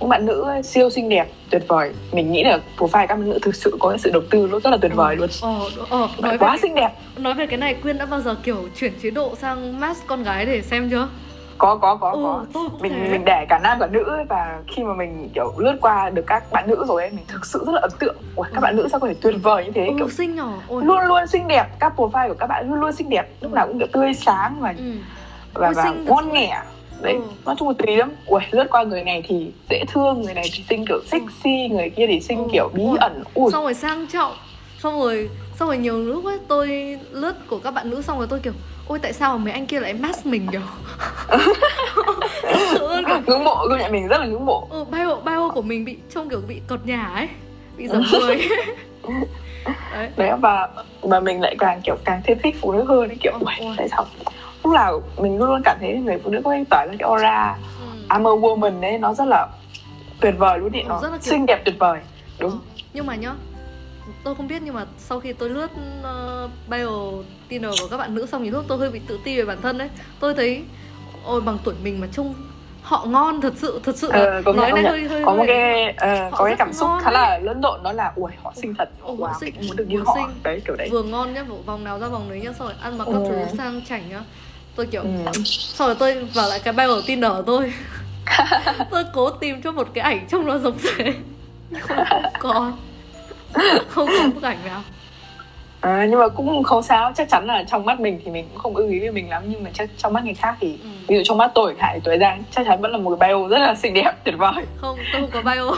[0.00, 1.92] những bạn nữ ấy, siêu xinh đẹp tuyệt vời.
[2.12, 4.76] Mình nghĩ là profile các bạn nữ thực sự có sự đầu tư rất là
[4.76, 5.30] tuyệt vời luôn.
[5.42, 6.90] Ờ, ờ, nói quá về, xinh đẹp.
[7.16, 10.22] nói về cái này quyên đã bao giờ kiểu chuyển chế độ sang mask con
[10.22, 11.08] gái để xem chưa
[11.58, 12.44] có có có ừ, có.
[12.52, 13.08] tôi mình thế.
[13.10, 16.52] mình để cả nam cả nữ và khi mà mình kiểu lướt qua được các
[16.52, 18.16] bạn nữ rồi ấy mình thực sự rất là ấn tượng.
[18.36, 18.60] Ủa, các Ừ.
[18.60, 20.82] bạn nữ sao có thể tuyệt vời như thế ừ, kiểu xinh nhỏ ôi.
[20.84, 21.66] luôn luôn xinh đẹp.
[21.78, 23.28] Các profile của các bạn luôn luôn xinh đẹp.
[23.40, 24.84] Lúc nào cũng kiểu tươi sáng và ừ.
[25.54, 26.62] và, Ôi, và ngon nghẻ.
[27.02, 27.20] Đấy Ừ.
[27.44, 28.12] nói chung là tùy lắm.
[28.26, 31.90] Ui lướt qua người này thì dễ thương người này thì xinh kiểu sexy người
[31.90, 32.48] kia thì xinh Ừ.
[32.52, 32.96] kiểu bí Ui.
[33.00, 33.22] ẩn.
[33.34, 33.52] Ui.
[33.52, 34.32] xong rồi sang trọng.
[34.82, 35.28] Xong rồi
[35.58, 38.52] xong rồi nhiều lúc ấy tôi lướt của các bạn nữ xong rồi tôi kiểu
[38.86, 40.60] ôi tại sao mà mấy anh kia lại mask mình kiểu
[43.26, 44.66] ngưỡng mộ công nhận mình rất là ngưỡng mộ.
[44.70, 47.28] Ừ, bio bio của mình bị trông kiểu bị cợt nhà ấy
[47.76, 48.36] bị dập người.
[49.92, 50.10] Đấy.
[50.16, 50.68] Đấy và
[51.02, 53.74] và mình lại càng kiểu càng thêm thích phụ nữ hơn ấy kiểu Ôi, ôi.
[53.78, 54.06] tại sao?
[54.64, 57.56] Lúc nào mình luôn luôn cảm thấy người phụ nữ có tỏa ra cái aura
[57.80, 57.86] ừ.
[58.08, 59.46] I'm a woman ấy nó rất là
[60.20, 62.00] tuyệt vời luôn ý Ừ, nó rất là kiểu- xinh đẹp tuyệt vời.
[62.38, 62.50] Đúng.
[62.50, 62.56] Ờ,
[62.92, 63.32] nhưng mà nhá
[64.26, 65.70] tôi không biết nhưng mà sau khi tôi lướt
[66.00, 66.88] uh, bio
[67.48, 69.58] Tinder của các bạn nữ xong nhiều lúc tôi hơi bị tự ti về bản
[69.62, 69.88] thân đấy.
[70.20, 70.62] Tôi thấy
[71.24, 72.34] ôi bằng tuổi mình mà trông
[72.82, 75.44] họ ngon thật sự thật sự là Ờ, công nói này hơi hơi có một
[75.46, 75.94] cái
[76.30, 77.12] Họ có cái cảm xúc khá ấy.
[77.12, 78.88] là lẫn lộn đó là ui họ xinh thật.
[79.02, 80.14] Ồ, wow xinh, muốn được như họ.
[80.16, 80.34] xinh.
[80.42, 80.88] đấy kiểu đấy.
[80.90, 83.56] Vừa ngon nhá vòng nào ra vòng đấy nhá xong rồi ăn mặc các thứ
[83.58, 84.22] sang chảnh nhá.
[84.76, 85.08] Tôi kiểu ừ.
[85.76, 87.72] rồi tôi vào lại cái bio Tinder của tôi.
[88.90, 91.14] Tôi cố tìm cho một cái ảnh trông nó giống thế.
[91.70, 92.72] Nhưng không, không có
[93.88, 94.82] không có bức ảnh nào.
[95.80, 97.12] À, nhưng mà cũng không sao.
[97.16, 99.42] Chắc chắn là trong mắt mình thì mình cũng không ưng ý với mình lắm
[99.46, 100.88] nhưng mà chắc trong mắt người khác thì Ừ.
[101.08, 103.48] ví dụ trong mắt tôi Hải tuổi Giang chắc chắn vẫn là một cái bio
[103.48, 104.52] rất là xinh đẹp tuyệt vời.
[104.76, 105.72] Không tôi không có bio.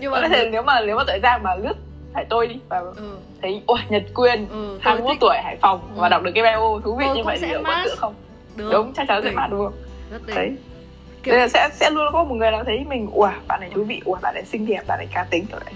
[0.00, 1.72] Nhưng có mà thể nếu mà nếu mà tuổi Giang mà lướt
[2.14, 5.18] Hải tôi đi và ừ, thấy ôi Nhật Quyên ừ, tôi 21 thích.
[5.20, 6.00] tuổi Hải Phòng Ừ.
[6.00, 8.14] và đọc được cái bio thú vị Tôi như vậy thì có tự không?
[8.56, 8.70] Được.
[8.72, 9.72] Đúng chắc chắn sẽ mát đúng không?
[10.10, 10.56] Rất đấy
[11.22, 14.00] kiểu sẽ sẽ luôn có một người nào thấy mình ủa bạn này thú vị
[14.04, 15.46] ủa bạn này xinh đẹp bạn này cá tính.
[15.46, 15.74] Kiểu đấy.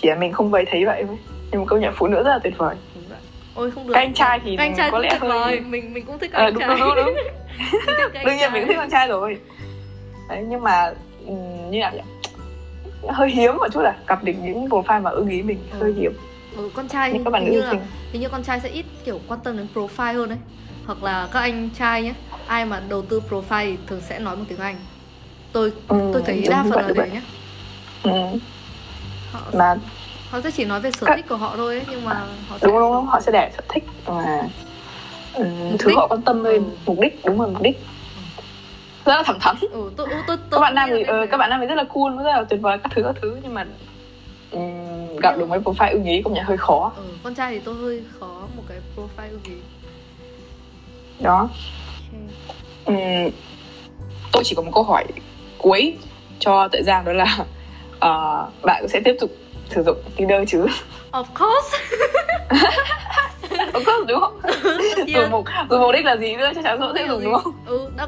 [0.00, 1.16] Chỉ là mình không vây thấy vậy thôi.
[1.50, 2.76] Nhưng mà công nhận phụ nữ rất là tuyệt vời.
[3.54, 3.94] Ôi không được.
[3.94, 5.60] Các anh trai thì các anh trai có lẽ tuyệt vời.
[5.60, 6.68] Mình mình cũng thích các anh đúng, trai.
[6.68, 7.14] đúng, đúng, đúng.
[8.24, 9.36] Đương nhiên mình cũng thích con trai rồi.
[10.28, 10.92] Đấy nhưng mà
[11.26, 12.00] ừm, như nào nhỉ?
[13.08, 15.78] Hơi hiếm một chút là gặp được những profile mà ưng ý mình Ừ.
[15.80, 16.12] hơi hiếm.
[16.56, 17.74] Ừ, con trai nhưng các bạn như là
[18.12, 20.38] hình như con trai sẽ ít kiểu quan tâm đến profile hơn đấy
[20.86, 22.14] hoặc là các anh trai nhé
[22.46, 24.76] ai mà đầu tư profile thường sẽ nói bằng tiếng anh.
[25.52, 27.20] Tôi Ừ, tôi thấy đa phần là thế nhé.
[28.02, 28.10] Ừ.
[29.32, 29.76] họ mà
[30.30, 32.14] họ sẽ chỉ nói về sở thích của họ thôi ấy, nhưng mà
[32.48, 35.96] họ sẽ đúng đúng đúng họ sẽ để sở thích ừm, Mục thứ đích.
[35.96, 36.70] họ quan tâm lên Ừ.
[36.86, 37.76] mục đích đúng rồi mục đích.
[39.04, 39.56] Rất là thẳng thắn.
[39.60, 41.26] Ừ, tôi, tôi, tôi, các bạn nam thì thế.
[41.30, 43.38] các bạn nam thì rất là cool rất là tuyệt vời các thứ các thứ
[43.42, 43.66] nhưng mà
[44.50, 46.92] ừm, gặp được mấy profile ưng ý cũng nhận hơi khó.
[46.96, 49.54] Ừ, con trai thì tôi hơi khó một cái profile ưng ý
[51.24, 51.48] đó.
[52.84, 53.30] Ừm,
[54.32, 55.04] tôi chỉ có một câu hỏi
[55.58, 55.96] cuối
[56.38, 57.38] cho tự giang đó là
[58.00, 59.30] ờ, bạn sẽ tiếp tục
[59.70, 60.66] sử dụng Tinder chứ?
[61.12, 61.78] Of course.
[63.72, 64.40] Đúng không đúng không?
[65.06, 66.50] Nhiên rồi mục rồi mục đích là gì nữa?
[66.54, 67.24] Chắc chắn sẽ tiếp tục gì?
[67.24, 67.52] đúng không?
[67.66, 68.06] ừ đã,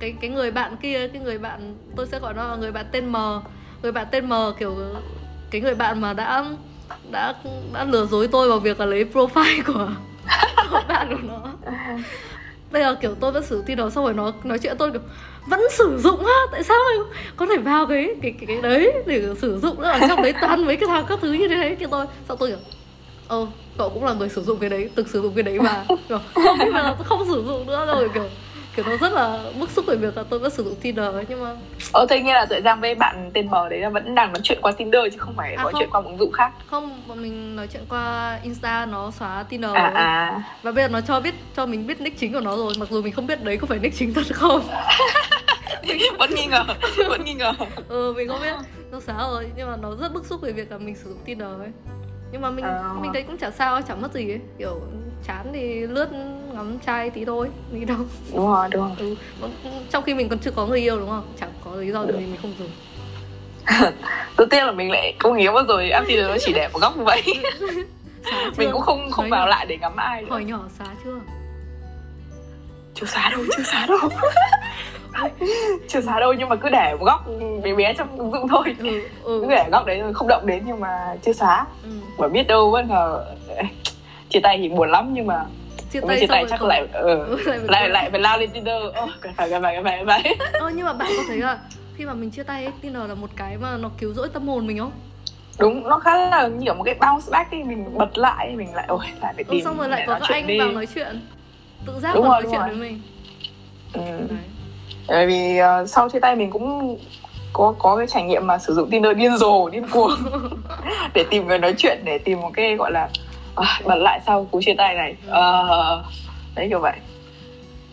[0.00, 2.86] cái cái người bạn kia cái người bạn tôi sẽ gọi nó là người bạn
[2.92, 3.16] tên M.
[3.82, 4.76] Người bạn tên M kiểu
[5.50, 6.44] cái người bạn mà đã
[7.10, 7.34] đã
[7.72, 9.88] đã lừa dối tôi vào việc là lấy profile của,
[10.70, 11.72] của bạn của nó
[12.72, 15.00] bây giờ kiểu tôi vẫn sử Tinder xong rồi nó nói chuyện tôi kiểu
[15.46, 16.32] vẫn sử dụng á?
[16.52, 16.98] Tại sao mày
[17.36, 20.32] có thể vào cái cái cái, cái đấy để sử dụng nữa ở trong đấy
[20.32, 21.76] toàn mấy cái thằng các thứ như thế đấy.
[21.80, 22.58] Thì tôi sao tôi kiểu
[23.28, 23.48] ồ
[23.78, 25.86] cậu cũng là người sử dụng cái đấy từng sử dụng cái đấy mà.
[26.08, 28.30] Kiểu, không biết là không sử dụng nữa rồi kiểu
[28.76, 31.42] kiểu nó rất là bức xúc về việc là tôi vẫn sử dụng Tinder nhưng
[31.44, 31.56] mà
[31.92, 34.40] ờ thế nghĩa là tự giang với bạn tên M đấy là vẫn đang nói
[34.42, 35.80] chuyện qua Tinder chứ không phải À, nói không.
[35.80, 36.52] chuyện qua một ứng dụng khác.
[36.66, 40.02] Không bọn mình nói chuyện qua Insta nó xóa Tinder à rồi.
[40.02, 40.42] à.
[40.62, 42.88] Và bây giờ nó cho biết cho mình biết nick chính của nó rồi mặc
[42.90, 44.60] dù mình không biết đấy có phải nick chính thật không.
[46.18, 46.64] Vẫn nghi ngờ
[47.08, 47.52] vẫn nghi ngờ.
[47.88, 48.52] Ừ mình không biết
[48.92, 51.18] nó xóa rồi nhưng mà nó rất bức xúc về việc là mình sử dụng
[51.24, 51.68] Tinder ấy.
[52.32, 52.82] Nhưng mà mình À.
[53.00, 54.40] mình thấy cũng chả sao chẳng mất gì ấy.
[54.58, 54.80] Kiểu
[55.26, 56.08] chán thì lướt
[56.54, 57.98] ngắm trai tí thôi gì đâu.
[58.34, 59.16] Đúng rồi đúng rồi.
[59.40, 59.70] Ừ.
[59.90, 61.24] trong khi mình còn chưa có người yêu đúng không?
[61.40, 62.70] Chẳng có lý do gì mình không dùng.
[64.38, 66.96] Đầu tiên là mình lại không bao rồi app Tinder nó chỉ để một góc
[66.96, 67.22] như vậy.
[68.56, 70.28] Mình cũng không không vào lại để ngắm ai nữa.
[70.30, 71.20] hỏi nhỏ xóa chưa?
[72.94, 73.98] Chưa xóa đâu chưa xóa đâu.
[75.88, 77.26] Chưa xóa đâu nhưng mà cứ để một góc
[77.62, 78.76] bé bé trong dụng thôi.
[78.78, 81.90] Ừ ừ, cứ để góc đấy không động đến nhưng mà chưa xóa ừ.
[82.18, 83.24] bởi biết đâu bất ngờ
[84.28, 85.44] chia tay thì buồn lắm nhưng mà
[85.92, 88.38] chia tay chia tay chắc còn- lại ờ, Ừ, lại phải lại lại phải lao
[88.38, 91.38] lên Tinder Ồ, phải phải phải phải phải phải Ơ nhưng mà bạn có thấy
[91.38, 91.58] là
[91.94, 94.48] khi mà mình chia tay ấy, Tinder là một cái mà nó cứu rỗi tâm
[94.48, 94.90] hồn mình không?
[95.58, 98.74] đúng nó khá là như kiểu một cái bounce back thì mình bật lại mình
[98.74, 100.58] lại ôi lại phải ừ, tìm xong rồi lại có các anh đi.
[100.58, 101.20] vào nói chuyện
[101.86, 102.68] tự giác Đúng vào rồi, nói chuyện rồi.
[102.68, 103.00] với mình
[103.92, 104.00] ừ.
[104.34, 104.44] Đấy.
[105.08, 106.98] bởi vì ờ, sau chia tay mình cũng
[107.52, 110.10] có có cái trải nghiệm mà sử dụng Tinder điên rồ điên cuồng
[111.14, 113.08] để tìm người nói chuyện để tìm một cái gọi là
[113.54, 115.14] à, bật lại sau cú chia tay này.
[115.26, 116.04] Ờ,
[116.54, 116.96] đấy kiểu vậy.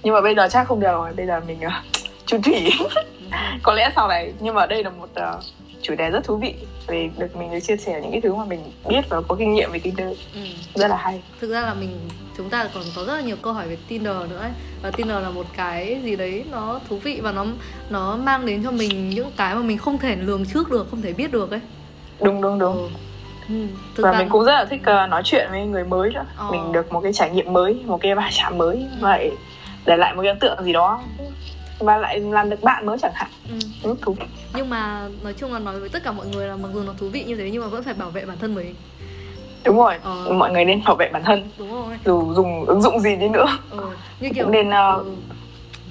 [0.04, 1.74] Nhưng mà bây giờ chắc không được rồi bây giờ mình uh,
[2.26, 2.70] chung thủy.
[3.64, 5.40] Có lẽ sau này nhưng mà đây là một ờ,
[5.82, 6.56] chủ đề rất thú vị
[6.88, 9.54] về được mình được chia sẻ những cái thứ mà mình biết và có kinh
[9.54, 10.08] nghiệm về Tinder.
[10.36, 10.42] Ừ.
[10.76, 11.22] rất là hay.
[11.42, 12.00] Thực ra là mình
[12.38, 14.52] chúng ta còn có rất là nhiều câu hỏi về Tinder nữa ấy.
[14.82, 17.46] và Tinder là một cái gì đấy nó thú vị và nó
[17.90, 21.02] nó mang đến cho mình những cái mà mình không thể lường trước được không
[21.02, 21.60] thể biết được ấy.
[22.22, 22.78] Đúng đúng đúng.
[22.78, 22.90] Ừ.
[23.50, 23.56] Ừ.
[23.98, 26.52] Và mình cũng rất là thích ờ, nói chuyện với người mới nữa Ờ.
[26.52, 29.32] mình được một cái trải nghiệm mới một cái va chạm mới vậy
[29.86, 31.02] để lại một cái ấn tượng gì đó
[31.80, 33.58] và lại làm được bạn mới chẳng hạn ừ.
[33.90, 34.26] rất thú vị
[34.56, 36.94] nhưng mà nói chung là nói với tất cả mọi người là mặc dù nó
[37.00, 38.76] thú vị như thế nhưng mà vẫn phải bảo vệ bản thân mình
[39.66, 40.34] đúng rồi Ờ.
[40.34, 43.30] mọi người nên bảo vệ bản thân đúng rồi dù dùng ứng dụng gì đi
[43.30, 43.80] nữa ừ.
[44.20, 45.06] như kiểu cũng nên ờ, ừ.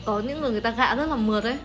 [0.04, 1.56] có những người người ta gạ rất là mượt ấy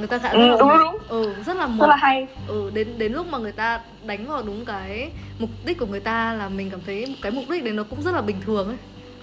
[0.00, 1.96] người ta gạ Ừ, rất là đúng, mượt đúng, ừ rất là rất mượt là
[1.96, 2.26] hay.
[2.46, 6.00] Ừ đến đến lúc mà người ta đánh vào đúng cái mục đích của người
[6.00, 8.68] ta là mình cảm thấy cái mục đích đấy nó cũng rất là bình thường
[8.68, 8.76] ấy.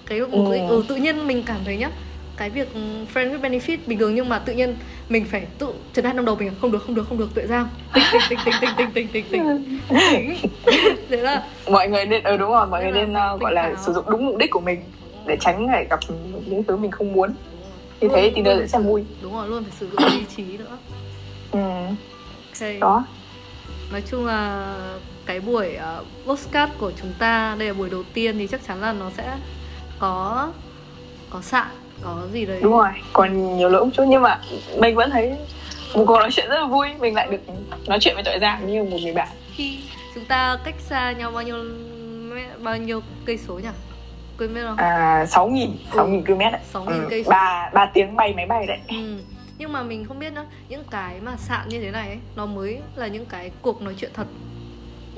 [0.06, 0.52] Cái mục Ừ.
[0.54, 1.90] đích ừ tự nhiên mình cảm thấy nhá
[2.38, 2.68] cái việc
[3.14, 4.76] friend with benefit bình thường nhưng mà tự nhiên
[5.10, 7.48] mình phải tự trấn an trong đầu mình không được không được không được tỉnh
[8.12, 9.44] tỉnh tỉnh tỉnh tỉnh tỉnh tỉnh tỉnh tỉnh
[11.10, 13.94] thế là mọi người nên ừ đúng rồi mọi người nên tỉnh gọi là sử
[13.94, 14.80] dụng đúng mục đích của mình
[15.28, 16.00] để tránh phải gặp
[16.46, 17.36] những thứ mình không muốn
[18.02, 19.04] như thế Tinder luôn sẽ vui.
[19.22, 20.78] đúng rồi luôn phải sử dụng lý trí nữa.
[21.52, 21.60] Ừ,
[22.60, 23.06] ok đó
[23.92, 24.74] nói chung là
[25.26, 28.82] cái buổi uh, postcard của chúng ta đây là buổi đầu tiên thì chắc chắn
[28.82, 29.38] là nó sẽ
[30.00, 30.48] có
[31.30, 31.68] có sạn
[32.04, 32.60] có gì đấy.
[32.64, 34.42] Đúng rồi còn nhiều lỗi một chút nhưng mà
[34.78, 35.30] mình vẫn thấy
[35.96, 36.88] một cuộc nói chuyện rất là vui.
[37.00, 37.42] Mình lại được
[37.88, 39.28] nói chuyện với tội giang như một người bạn.
[39.56, 39.80] Khi
[40.16, 41.56] chúng ta cách xa nhau bao nhiêu
[42.64, 43.70] bao nhiêu cây số nhỉ
[44.40, 47.30] biết không à sáu nghìn sáu nghìn km đấy 6.000 cây số.
[47.30, 49.18] ba ba tiếng bay máy bay đấy ừ.
[49.58, 52.46] nhưng mà mình không biết nữa những cái mà sạn như thế này ấy, nó
[52.46, 54.28] mới là những cái cuộc nói chuyện thật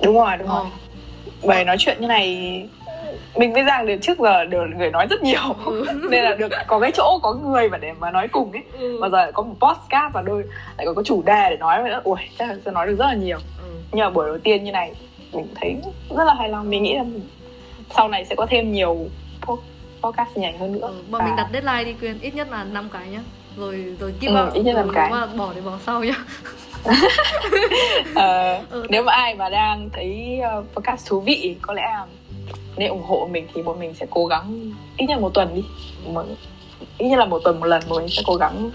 [0.03, 0.57] đúng rồi đúng Ờ.
[0.63, 0.67] rồi
[1.41, 2.35] về nói chuyện như này
[3.37, 5.85] mình với giang được trước giờ đều là người nói rất nhiều Ừ.
[6.09, 8.97] nên là được có cái chỗ có người mà để mà nói cùng ấy ừ.
[9.01, 10.43] mà giờ lại có một podcast và đôi
[10.77, 13.05] lại còn có chủ đề để nói nữa ui chắc là sẽ nói được rất
[13.05, 13.65] là nhiều Ừ.
[13.91, 14.91] nhưng mà buổi đầu tiên như này
[15.33, 15.75] mình thấy
[16.17, 17.03] rất là hài lòng mình nghĩ là
[17.95, 18.97] sau này sẽ có thêm nhiều
[19.41, 19.57] po-
[20.01, 20.79] podcast nhảy hơn nữa.
[20.81, 23.19] Ừ, bọn Và- mình đặt deadline đi quyên ít nhất là 5 cái nhá.
[23.57, 24.53] Rồi rồi keep Ừ, up.
[24.53, 25.11] ít nhất năm Ừ, cái.
[25.11, 26.15] mà bỏ thì bỏ sau nhá.
[28.15, 28.85] Ờ, Ừ.
[28.89, 32.05] nếu mà ai mà đang thấy ờ, podcast thú vị có lẽ là
[32.77, 35.63] nên ủng hộ mình thì bọn mình sẽ cố gắng ít nhất một tuần đi.
[36.97, 38.71] Ít nhất là một tuần một lần bọn mình sẽ cố gắng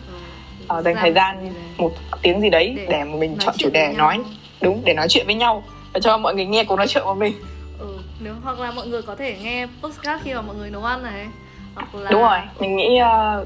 [0.69, 1.93] ờ, dành thời gian một
[2.23, 4.21] tiếng gì đấy Để để, mình chọn chủ đề nói.
[4.61, 5.63] Đúng để nói chuyện với nhau
[5.93, 7.33] và cho mọi người nghe cuộc nói chuyện của mình.
[7.41, 7.47] ừ,
[8.25, 11.03] nếu hoặc là mọi người có thể nghe podcast khi mà mọi người nấu ăn
[11.03, 11.27] này.
[11.75, 13.45] Hoặc là đúng rồi mình nghĩ ờ,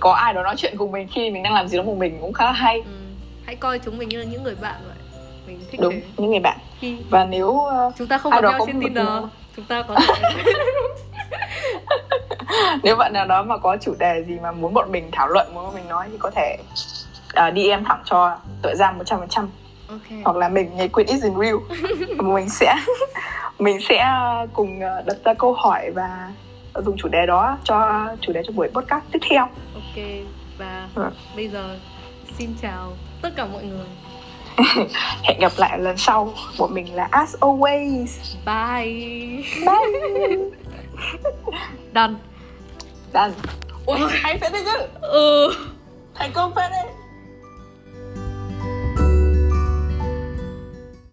[0.00, 2.18] có ai đó nói chuyện cùng mình khi mình đang làm gì đó một mình
[2.20, 2.76] cũng khá là hay.
[2.76, 2.92] Ừ,
[3.46, 4.96] hãy coi chúng mình như là những người bạn vậy.
[5.46, 6.02] Mình thích đúng thế.
[6.16, 6.58] những người bạn.
[6.80, 9.06] Khi và nếu ờ, chúng ta không gặp đó nhau có trên một- Tinder
[9.56, 10.42] chúng ta có thể
[12.82, 15.54] nếu bạn nào đó mà có chủ đề gì mà muốn bọn mình thảo luận
[15.54, 16.56] muốn bọn mình nói thì có thể
[17.48, 19.46] uh, DM thẳng cho tội giam 100%
[19.88, 19.98] ok.
[20.24, 21.54] Hoặc là mình nhảy Queen is in real.
[22.22, 22.74] Mình sẽ
[23.60, 24.04] mình sẽ
[24.52, 26.32] cùng ờ, đặt ra câu hỏi và
[26.84, 29.42] dùng chủ đề đó cho chủ đề cho buổi podcast tiếp theo.
[29.74, 30.04] Ok
[30.58, 31.10] và Ừ.
[31.36, 31.76] bây giờ
[32.38, 32.92] xin chào
[33.22, 33.86] tất cả mọi người.
[35.22, 36.32] Hẹn gặp lại lần sau.
[36.58, 38.06] Bọn mình là as always.
[38.46, 39.44] Bye.
[39.66, 40.38] Bye.
[41.94, 42.14] Done.
[43.14, 43.32] Done.
[43.86, 44.86] Ui hay phết đấy chứ.
[45.00, 45.54] Ừ.
[46.14, 46.86] Thành công phết đấy